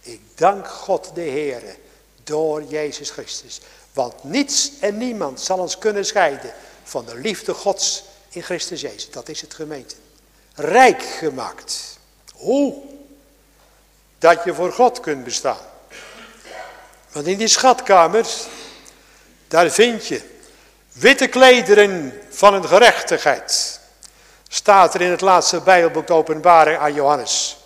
[0.01, 1.77] Ik dank God de Heere
[2.23, 3.61] door Jezus Christus.
[3.95, 6.53] Want niets en niemand zal ons kunnen scheiden
[6.85, 9.11] van de liefde Gods in Christus Jezus.
[9.11, 9.95] Dat is het gemeente.
[10.55, 11.99] Rijk gemaakt.
[12.35, 12.83] Hoe?
[14.19, 15.59] Dat je voor God kunt bestaan.
[17.13, 18.47] Want in die schatkamers,
[19.49, 20.23] daar vind je
[20.93, 23.81] witte klederen van een gerechtigheid.
[24.49, 27.57] Staat er in het laatste Bijbelboek openbaring aan Johannes.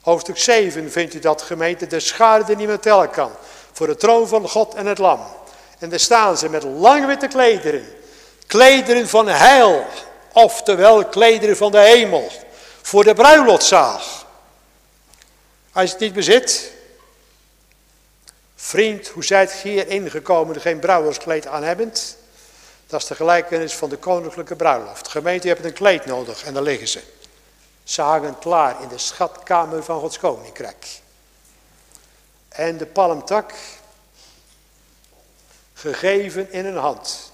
[0.00, 3.30] Hoofdstuk 7 vindt u dat gemeente de schade niet meer tellen kan.
[3.72, 5.20] Voor de troon van God en het lam.
[5.78, 7.94] En daar staan ze met lange witte klederen.
[8.46, 9.86] Klederen van heil.
[10.32, 12.30] Oftewel klederen van de hemel.
[12.82, 14.00] Voor de bruiloftzaal.
[15.72, 16.72] Als je het niet bezit.
[18.54, 22.16] Vriend, hoe zijt hier ingekomen geen bruiloftskleed aan hebbend?
[22.86, 25.08] Dat is de gelijkenis van de koninklijke bruiloft.
[25.08, 27.02] Gemeente, je hebt een kleed nodig en daar liggen ze.
[27.84, 30.86] Ze hangen klaar in de schatkamer van Gods koninkrijk.
[32.48, 33.52] En de palmtak,
[35.76, 37.32] gegeven in een hand.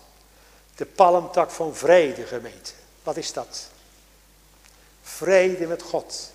[0.76, 2.72] De palmtak van vrede, gemeente.
[3.02, 3.66] Wat is dat?
[5.02, 6.32] Vrede met God.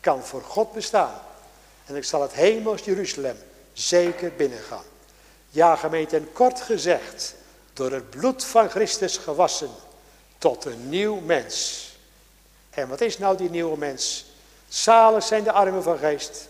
[0.00, 1.20] Kan voor God bestaan.
[1.84, 3.38] En ik zal het hemels Jeruzalem
[3.72, 4.84] zeker binnengaan.
[5.50, 7.34] Ja, gemeente, en kort gezegd,
[7.72, 9.70] door het bloed van Christus gewassen
[10.38, 11.84] tot een nieuw mens.
[12.70, 14.24] En wat is nou die nieuwe mens?
[14.68, 16.48] Zalig zijn de armen van geest.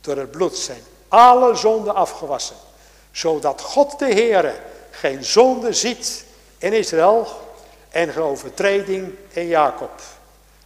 [0.00, 2.56] Door het bloed zijn alle zonden afgewassen.
[3.14, 4.54] Zodat God de Heere
[4.90, 6.24] geen zonde ziet
[6.58, 7.26] in Israël
[7.90, 10.00] en geen overtreding in Jacob.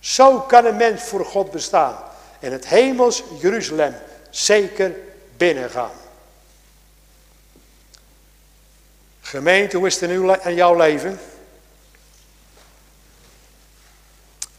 [0.00, 1.96] Zo kan een mens voor God bestaan.
[2.40, 3.94] En het hemels Jeruzalem
[4.30, 4.94] zeker
[5.36, 5.90] binnengaan.
[9.20, 11.20] Gemeente, hoe is het in, in jouw leven?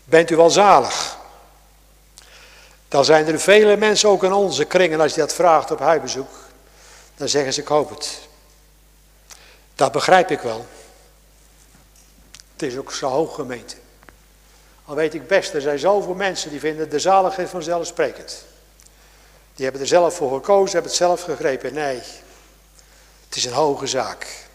[0.04, 1.18] Bent u wel zalig?
[2.88, 6.30] Dan zijn er vele mensen ook in onze kringen, als je dat vraagt op huisbezoek,
[7.20, 8.20] dan zeggen ze ik hoop het.
[9.76, 10.66] Dat begrijp ik wel.
[12.54, 13.76] Het is ook zo hoog gemeente.
[14.86, 18.46] Al weet ik best, er zijn zoveel mensen die vinden de zaligheid vanzelfsprekend.
[19.56, 21.74] Die hebben er zelf voor gekozen, hebben het zelf gegrepen.
[21.74, 22.02] Nee,
[23.28, 24.48] het is een hoge zaak.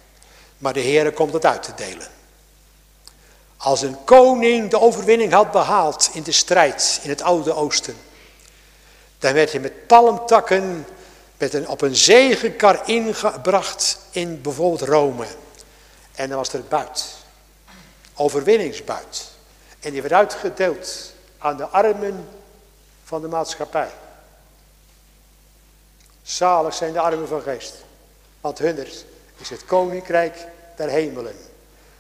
[0.59, 2.09] Maar de Heer komt het uit te delen.
[3.57, 7.97] Als een koning de overwinning had behaald in de strijd in het Oude Oosten.
[9.19, 10.87] Dan werd hij met palmtakken
[11.66, 15.26] op een zegenkar ingebracht in bijvoorbeeld Rome.
[16.14, 17.14] En dan was er buit.
[18.14, 19.30] Overwinningsbuit.
[19.80, 22.28] En die werd uitgedeeld aan de armen
[23.05, 23.90] van de maatschappij.
[26.22, 27.74] Zalig zijn de armen van geest.
[28.40, 29.05] Want hunners
[29.36, 31.36] is het koninkrijk der hemelen.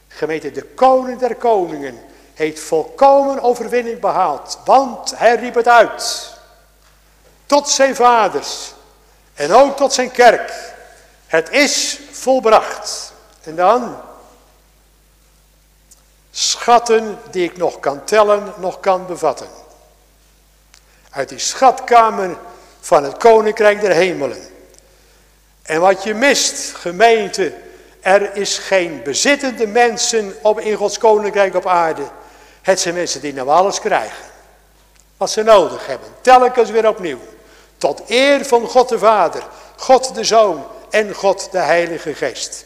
[0.08, 2.00] Gemeente, de koning der koningen
[2.34, 4.58] heeft volkomen overwinning behaald.
[4.64, 6.32] Want hij riep het uit.
[7.46, 8.72] Tot zijn vaders.
[9.34, 10.52] En ook tot zijn kerk.
[11.26, 13.12] Het is volbracht.
[13.42, 14.00] En dan.
[16.30, 19.48] Schatten die ik nog kan tellen, nog kan bevatten.
[21.10, 22.36] Uit die schatkamer
[22.80, 24.48] van het koninkrijk der hemelen.
[25.62, 27.54] En wat je mist, gemeente,
[28.00, 32.02] er is geen bezittende mensen op, in Gods koninkrijk op aarde.
[32.62, 34.24] Het zijn mensen die nou alles krijgen.
[35.16, 36.08] Wat ze nodig hebben.
[36.20, 37.20] Telkens weer opnieuw.
[37.84, 42.64] Tot eer van God de Vader, God de Zoon en God de Heilige Geest.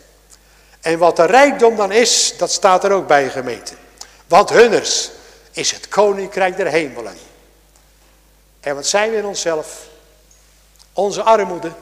[0.80, 3.74] En wat de rijkdom dan is, dat staat er ook bij gemeente.
[4.26, 5.10] Want hunners
[5.52, 7.16] is het koninkrijk der hemelen.
[8.60, 9.86] En wat zijn we in onszelf?
[10.92, 11.72] Onze armoede.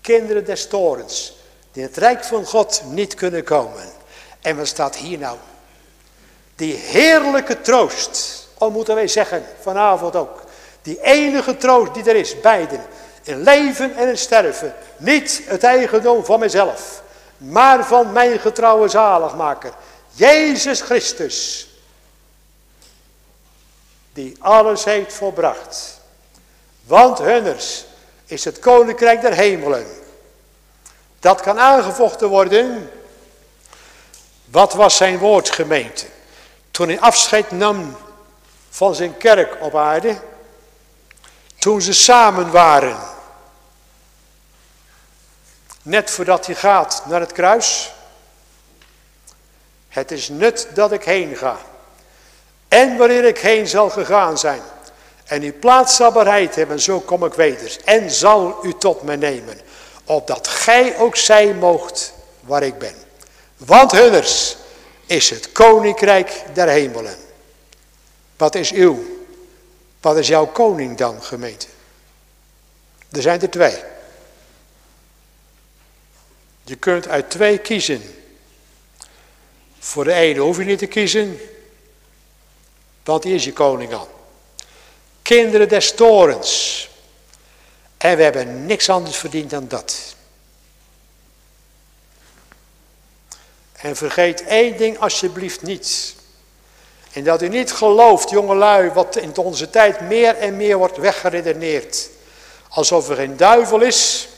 [0.00, 1.36] Kinderen des torens
[1.72, 3.92] die in het rijk van God niet kunnen komen.
[4.40, 5.36] En wat staat hier nou?
[6.56, 10.39] Die heerlijke troost, al moeten wij zeggen vanavond ook.
[10.82, 12.80] Die enige troost die er is, beiden.
[13.22, 14.74] In leven en in sterven.
[14.96, 17.02] Niet het eigendom van mezelf.
[17.36, 19.72] Maar van mijn getrouwe zaligmaker.
[20.10, 21.68] Jezus Christus.
[24.12, 26.00] Die alles heeft volbracht.
[26.84, 27.84] Want hunners
[28.26, 29.86] is het koninkrijk der hemelen.
[31.20, 32.90] Dat kan aangevochten worden.
[34.44, 36.06] Wat was zijn woord gemeente?
[36.70, 37.96] Toen hij afscheid nam
[38.70, 40.20] van zijn kerk op aarde.
[41.60, 42.98] Toen ze samen waren.
[45.82, 47.92] Net voordat hij gaat naar het kruis.
[49.88, 51.56] Het is nut dat ik heen ga.
[52.68, 54.62] En wanneer ik heen zal gegaan zijn.
[55.24, 57.76] En uw plaats zal bereid hebben, zo kom ik weder.
[57.84, 59.60] En zal u tot me nemen.
[60.04, 62.94] Opdat gij ook zijn moogt waar ik ben.
[63.56, 64.56] Want hunners
[65.06, 67.16] is het koninkrijk der hemelen.
[68.36, 69.19] Wat is uw?
[70.00, 71.66] Wat is jouw koning dan, gemeente?
[73.10, 73.82] Er zijn er twee.
[76.64, 78.14] Je kunt uit twee kiezen.
[79.78, 81.40] Voor de ene hoef je niet te kiezen,
[83.04, 84.08] want die is je koning al.
[85.22, 86.88] Kinderen des torens.
[87.96, 90.14] En we hebben niks anders verdiend dan dat.
[93.72, 96.14] En vergeet één ding alsjeblieft niet.
[97.12, 102.08] En dat u niet gelooft, jongelui, wat in onze tijd meer en meer wordt weggeredeneerd.
[102.68, 104.28] Alsof er geen duivel is,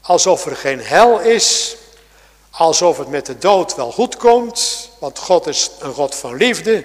[0.00, 1.76] alsof er geen hel is,
[2.50, 6.84] alsof het met de dood wel goed komt, want God is een God van liefde.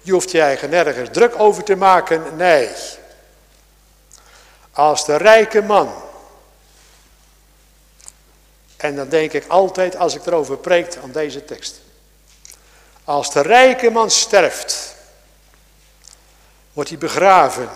[0.00, 2.68] Je hoeft je eigen nergens druk over te maken, nee.
[4.72, 5.92] Als de rijke man,
[8.76, 11.80] en dan denk ik altijd als ik erover preek aan deze tekst.
[13.04, 14.94] Als de rijke man sterft,
[16.72, 17.68] wordt hij begraven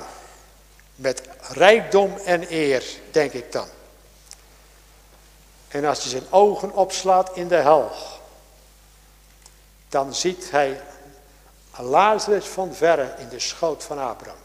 [0.94, 3.68] met rijkdom en eer, denk ik dan.
[5.68, 7.90] En als hij zijn ogen opslaat in de hel,
[9.88, 10.80] dan ziet hij
[11.76, 14.38] Lazarus van verre in de schoot van Abraham.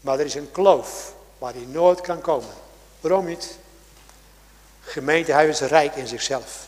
[0.00, 2.54] Maar er is een kloof waar hij nooit kan komen.
[3.00, 3.58] Waarom niet?
[4.80, 6.66] Gemeente, hij is rijk in zichzelf.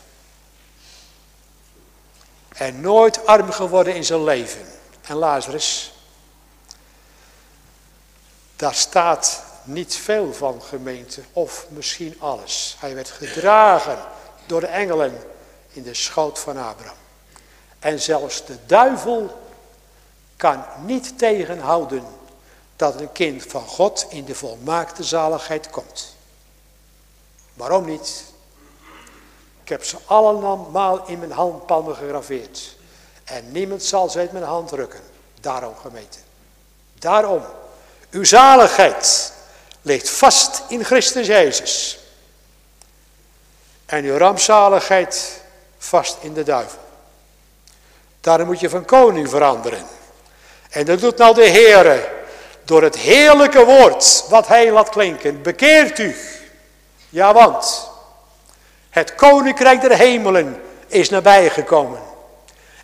[2.55, 4.65] En nooit arm geworden in zijn leven.
[5.01, 5.93] En Lazarus,
[8.55, 12.75] daar staat niet veel van gemeente, of misschien alles.
[12.79, 13.99] Hij werd gedragen
[14.45, 15.23] door de engelen
[15.69, 16.97] in de schoot van Abraham.
[17.79, 19.41] En zelfs de duivel
[20.37, 22.05] kan niet tegenhouden
[22.75, 26.15] dat een kind van God in de volmaakte zaligheid komt.
[27.53, 28.23] Waarom niet?
[29.69, 32.75] Ik heb ze allemaal in mijn handpalmen gegraveerd.
[33.23, 34.99] En niemand zal ze uit mijn hand rukken.
[35.41, 36.21] Daarom gemeten.
[36.99, 37.43] Daarom.
[38.11, 39.33] Uw zaligheid
[39.81, 41.99] ligt vast in Christus Jezus.
[43.85, 45.41] En uw rampzaligheid
[45.77, 46.79] vast in de duivel.
[48.21, 49.85] Daarom moet je van koning veranderen.
[50.69, 52.11] En dat doet nou de Heere
[52.63, 55.41] door het heerlijke woord wat hij laat klinken.
[55.41, 56.15] Bekeert u.
[57.09, 57.88] Ja, want
[58.89, 61.99] het koninkrijk der hemelen is nabijgekomen.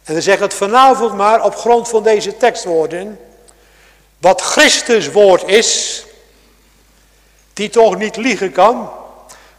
[0.04, 3.20] En dan zegt het vanavond maar op grond van deze tekstwoorden.
[4.18, 6.04] Wat Christus woord is,
[7.54, 8.92] die toch niet liegen kan.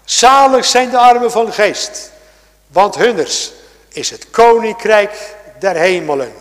[0.04, 2.12] Zalig zijn de armen van geest,
[2.66, 3.52] want hunners
[3.88, 6.32] is het koninkrijk der hemelen.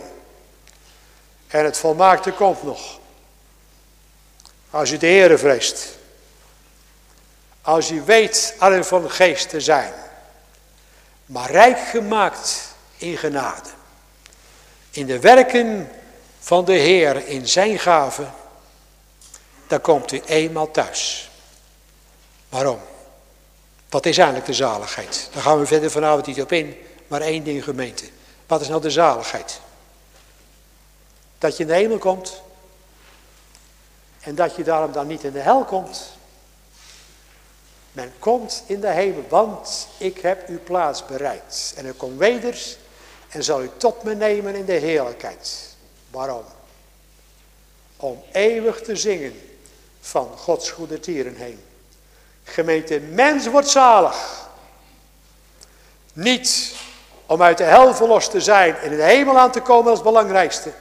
[1.46, 2.98] En het volmaakte komt nog.
[4.70, 5.95] Als u de Heere vreest.
[7.66, 9.92] Als u weet arm van geest te zijn.
[11.26, 13.68] Maar rijk gemaakt in genade.
[14.90, 15.90] In de werken
[16.38, 18.26] van de Heer in zijn gave.
[19.66, 21.30] Dan komt u eenmaal thuis.
[22.48, 22.80] Waarom?
[23.88, 25.28] Wat is eigenlijk de zaligheid?
[25.32, 26.76] Daar gaan we verder vanavond niet op in.
[27.06, 28.04] Maar één ding gemeente.
[28.46, 29.60] Wat is nou de zaligheid?
[31.38, 32.42] Dat je in de hemel komt.
[34.20, 36.14] En dat je daarom dan niet in de hel komt.
[37.96, 41.74] Men komt in de hemel, want ik heb uw plaats bereid.
[41.76, 42.76] En ik kom weders
[43.28, 45.74] en zal u tot me nemen in de heerlijkheid.
[46.10, 46.44] Waarom?
[47.96, 49.40] Om eeuwig te zingen
[50.00, 51.64] van Gods goede tieren heen.
[52.44, 54.48] Gemeente, mens wordt zalig.
[56.12, 56.74] Niet
[57.26, 60.02] om uit de hel verlost te zijn en in de hemel aan te komen als
[60.02, 60.72] belangrijkste.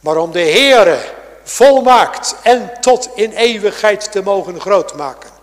[0.00, 5.36] Maar om de Heere volmaakt en tot in eeuwigheid te mogen grootmaken.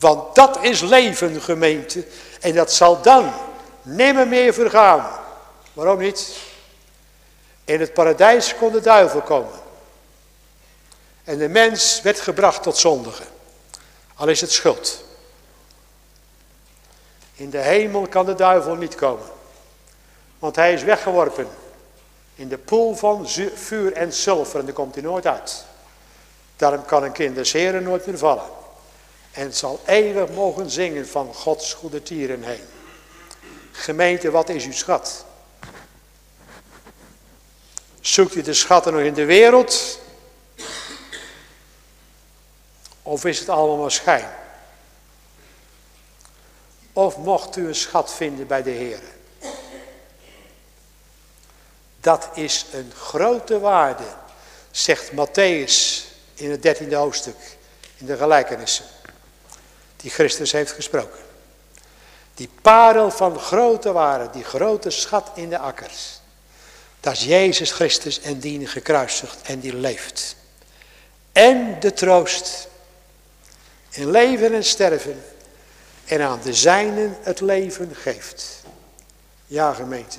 [0.00, 2.04] Want dat is leven gemeente.
[2.40, 3.32] En dat zal dan
[3.82, 5.10] nimmer meer vergaan.
[5.72, 6.36] Waarom niet?
[7.64, 9.58] In het paradijs kon de duivel komen.
[11.24, 13.26] En de mens werd gebracht tot zondigen.
[14.14, 15.04] Al is het schuld.
[17.34, 19.26] In de hemel kan de duivel niet komen.
[20.38, 21.48] Want hij is weggeworpen.
[22.34, 24.58] In de poel van vuur en zilver.
[24.58, 25.64] En daar komt hij nooit uit.
[26.56, 28.58] Daarom kan een kind des nooit meer vallen.
[29.30, 32.64] En zal eeuwig mogen zingen van Gods goede tieren heen.
[33.72, 35.24] Gemeente, wat is uw schat?
[38.00, 39.98] Zoekt u de schatten nog in de wereld?
[43.02, 44.30] Of is het allemaal maar schijn?
[46.92, 49.00] Of mocht u een schat vinden bij de Heer?
[52.00, 54.04] Dat is een grote waarde,
[54.70, 56.04] zegt Matthäus
[56.34, 57.56] in het dertiende hoofdstuk,
[57.96, 58.84] in de gelijkenissen,
[60.00, 61.20] die Christus heeft gesproken.
[62.34, 66.20] Die parel van grote waarde, die grote schat in de akkers.
[67.00, 70.36] Dat is Jezus Christus en die gekruisigd en die leeft.
[71.32, 72.68] En de troost
[73.90, 75.24] in leven en sterven
[76.04, 78.62] en aan de zijnen het leven geeft.
[79.46, 80.18] Ja gemeente,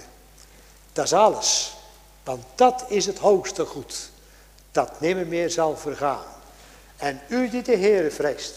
[0.93, 1.73] dat is alles.
[2.23, 4.09] Want dat is het hoogste goed,
[4.71, 6.23] dat nimmer meer zal vergaan.
[6.97, 8.53] En u die de Heere vreest,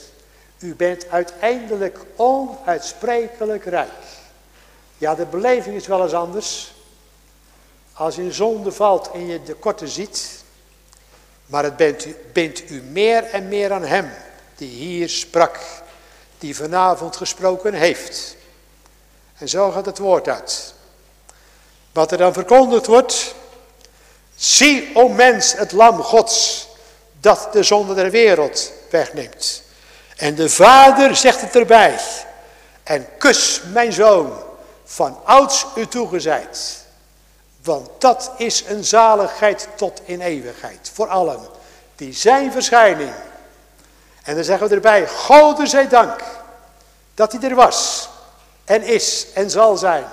[0.59, 3.91] u bent uiteindelijk onuitsprekelijk rijk.
[4.99, 6.75] Ja, de beleving is wel eens anders.
[7.93, 10.43] Als in zonde valt en je de korte ziet.
[11.47, 14.13] Maar het bent u, bent u meer en meer aan hem
[14.57, 15.59] die hier sprak.
[16.39, 18.37] Die vanavond gesproken heeft.
[19.39, 20.75] En zo gaat het woord uit.
[21.93, 23.35] Wat er dan verkondigd wordt.
[24.37, 26.69] Zie, o mens, het lam gods.
[27.21, 29.64] Dat de zonde der wereld wegneemt.
[30.17, 31.99] En de vader zegt het erbij.
[32.83, 34.33] En kus mijn zoon,
[34.85, 36.85] van ouds u toegezeid.
[37.63, 40.91] Want dat is een zaligheid tot in eeuwigheid.
[40.95, 41.41] Voor allen
[41.97, 43.13] die zijn verschijning.
[44.23, 46.21] En dan zeggen we erbij, Gode zij dank
[47.15, 48.09] dat hij er was
[48.65, 50.05] en is en zal zijn.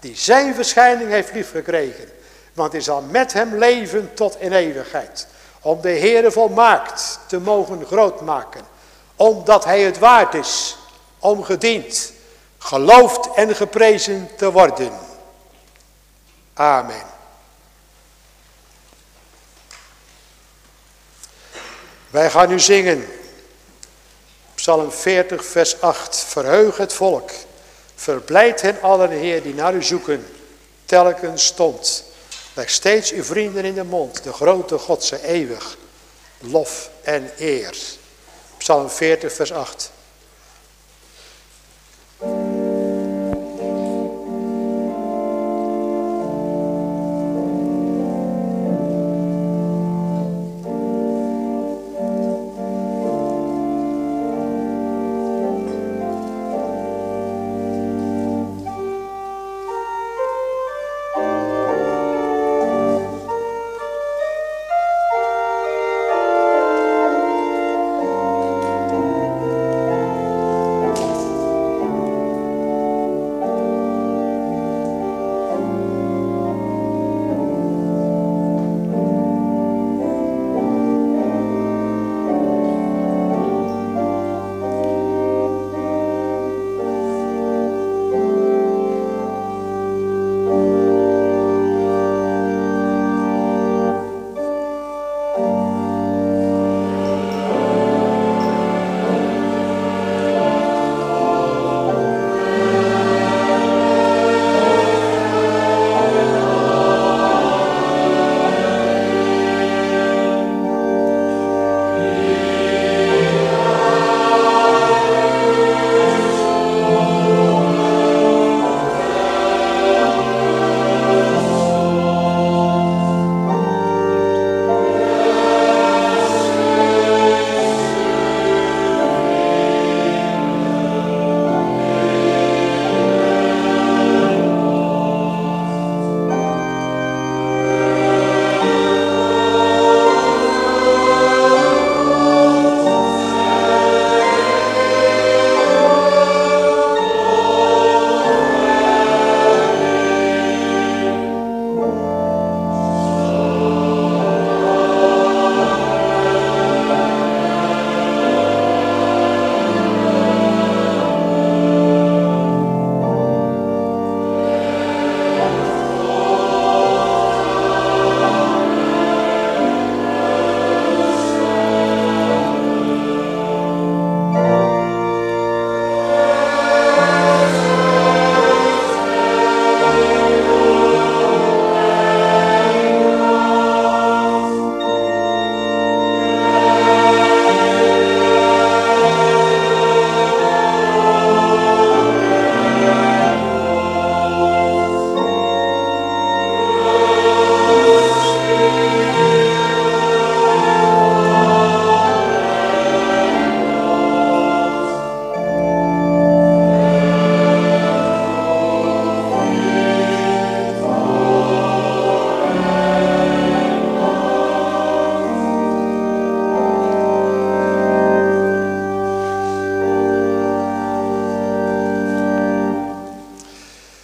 [0.00, 2.08] Die zijn verschijning heeft liefgekregen.
[2.52, 5.26] Want hij zal met hem leven tot in eeuwigheid.
[5.60, 8.60] Om de Heere volmaakt te mogen grootmaken.
[9.16, 10.76] Omdat hij het waard is
[11.18, 12.12] om gediend,
[12.58, 14.92] geloofd en geprezen te worden.
[16.54, 17.02] Amen.
[22.10, 23.08] Wij gaan nu zingen.
[24.54, 26.16] Psalm 40 vers 8.
[26.16, 27.30] Verheug het volk.
[27.94, 30.26] Verblijd hen allen, Heer, die naar u zoeken.
[30.84, 32.04] Telkens stond.
[32.54, 34.22] Leg steeds uw vrienden in de mond.
[34.22, 35.76] De grote God, eeuwig.
[36.38, 37.76] Lof en eer.
[38.66, 39.90] Psalm 40 vers 8.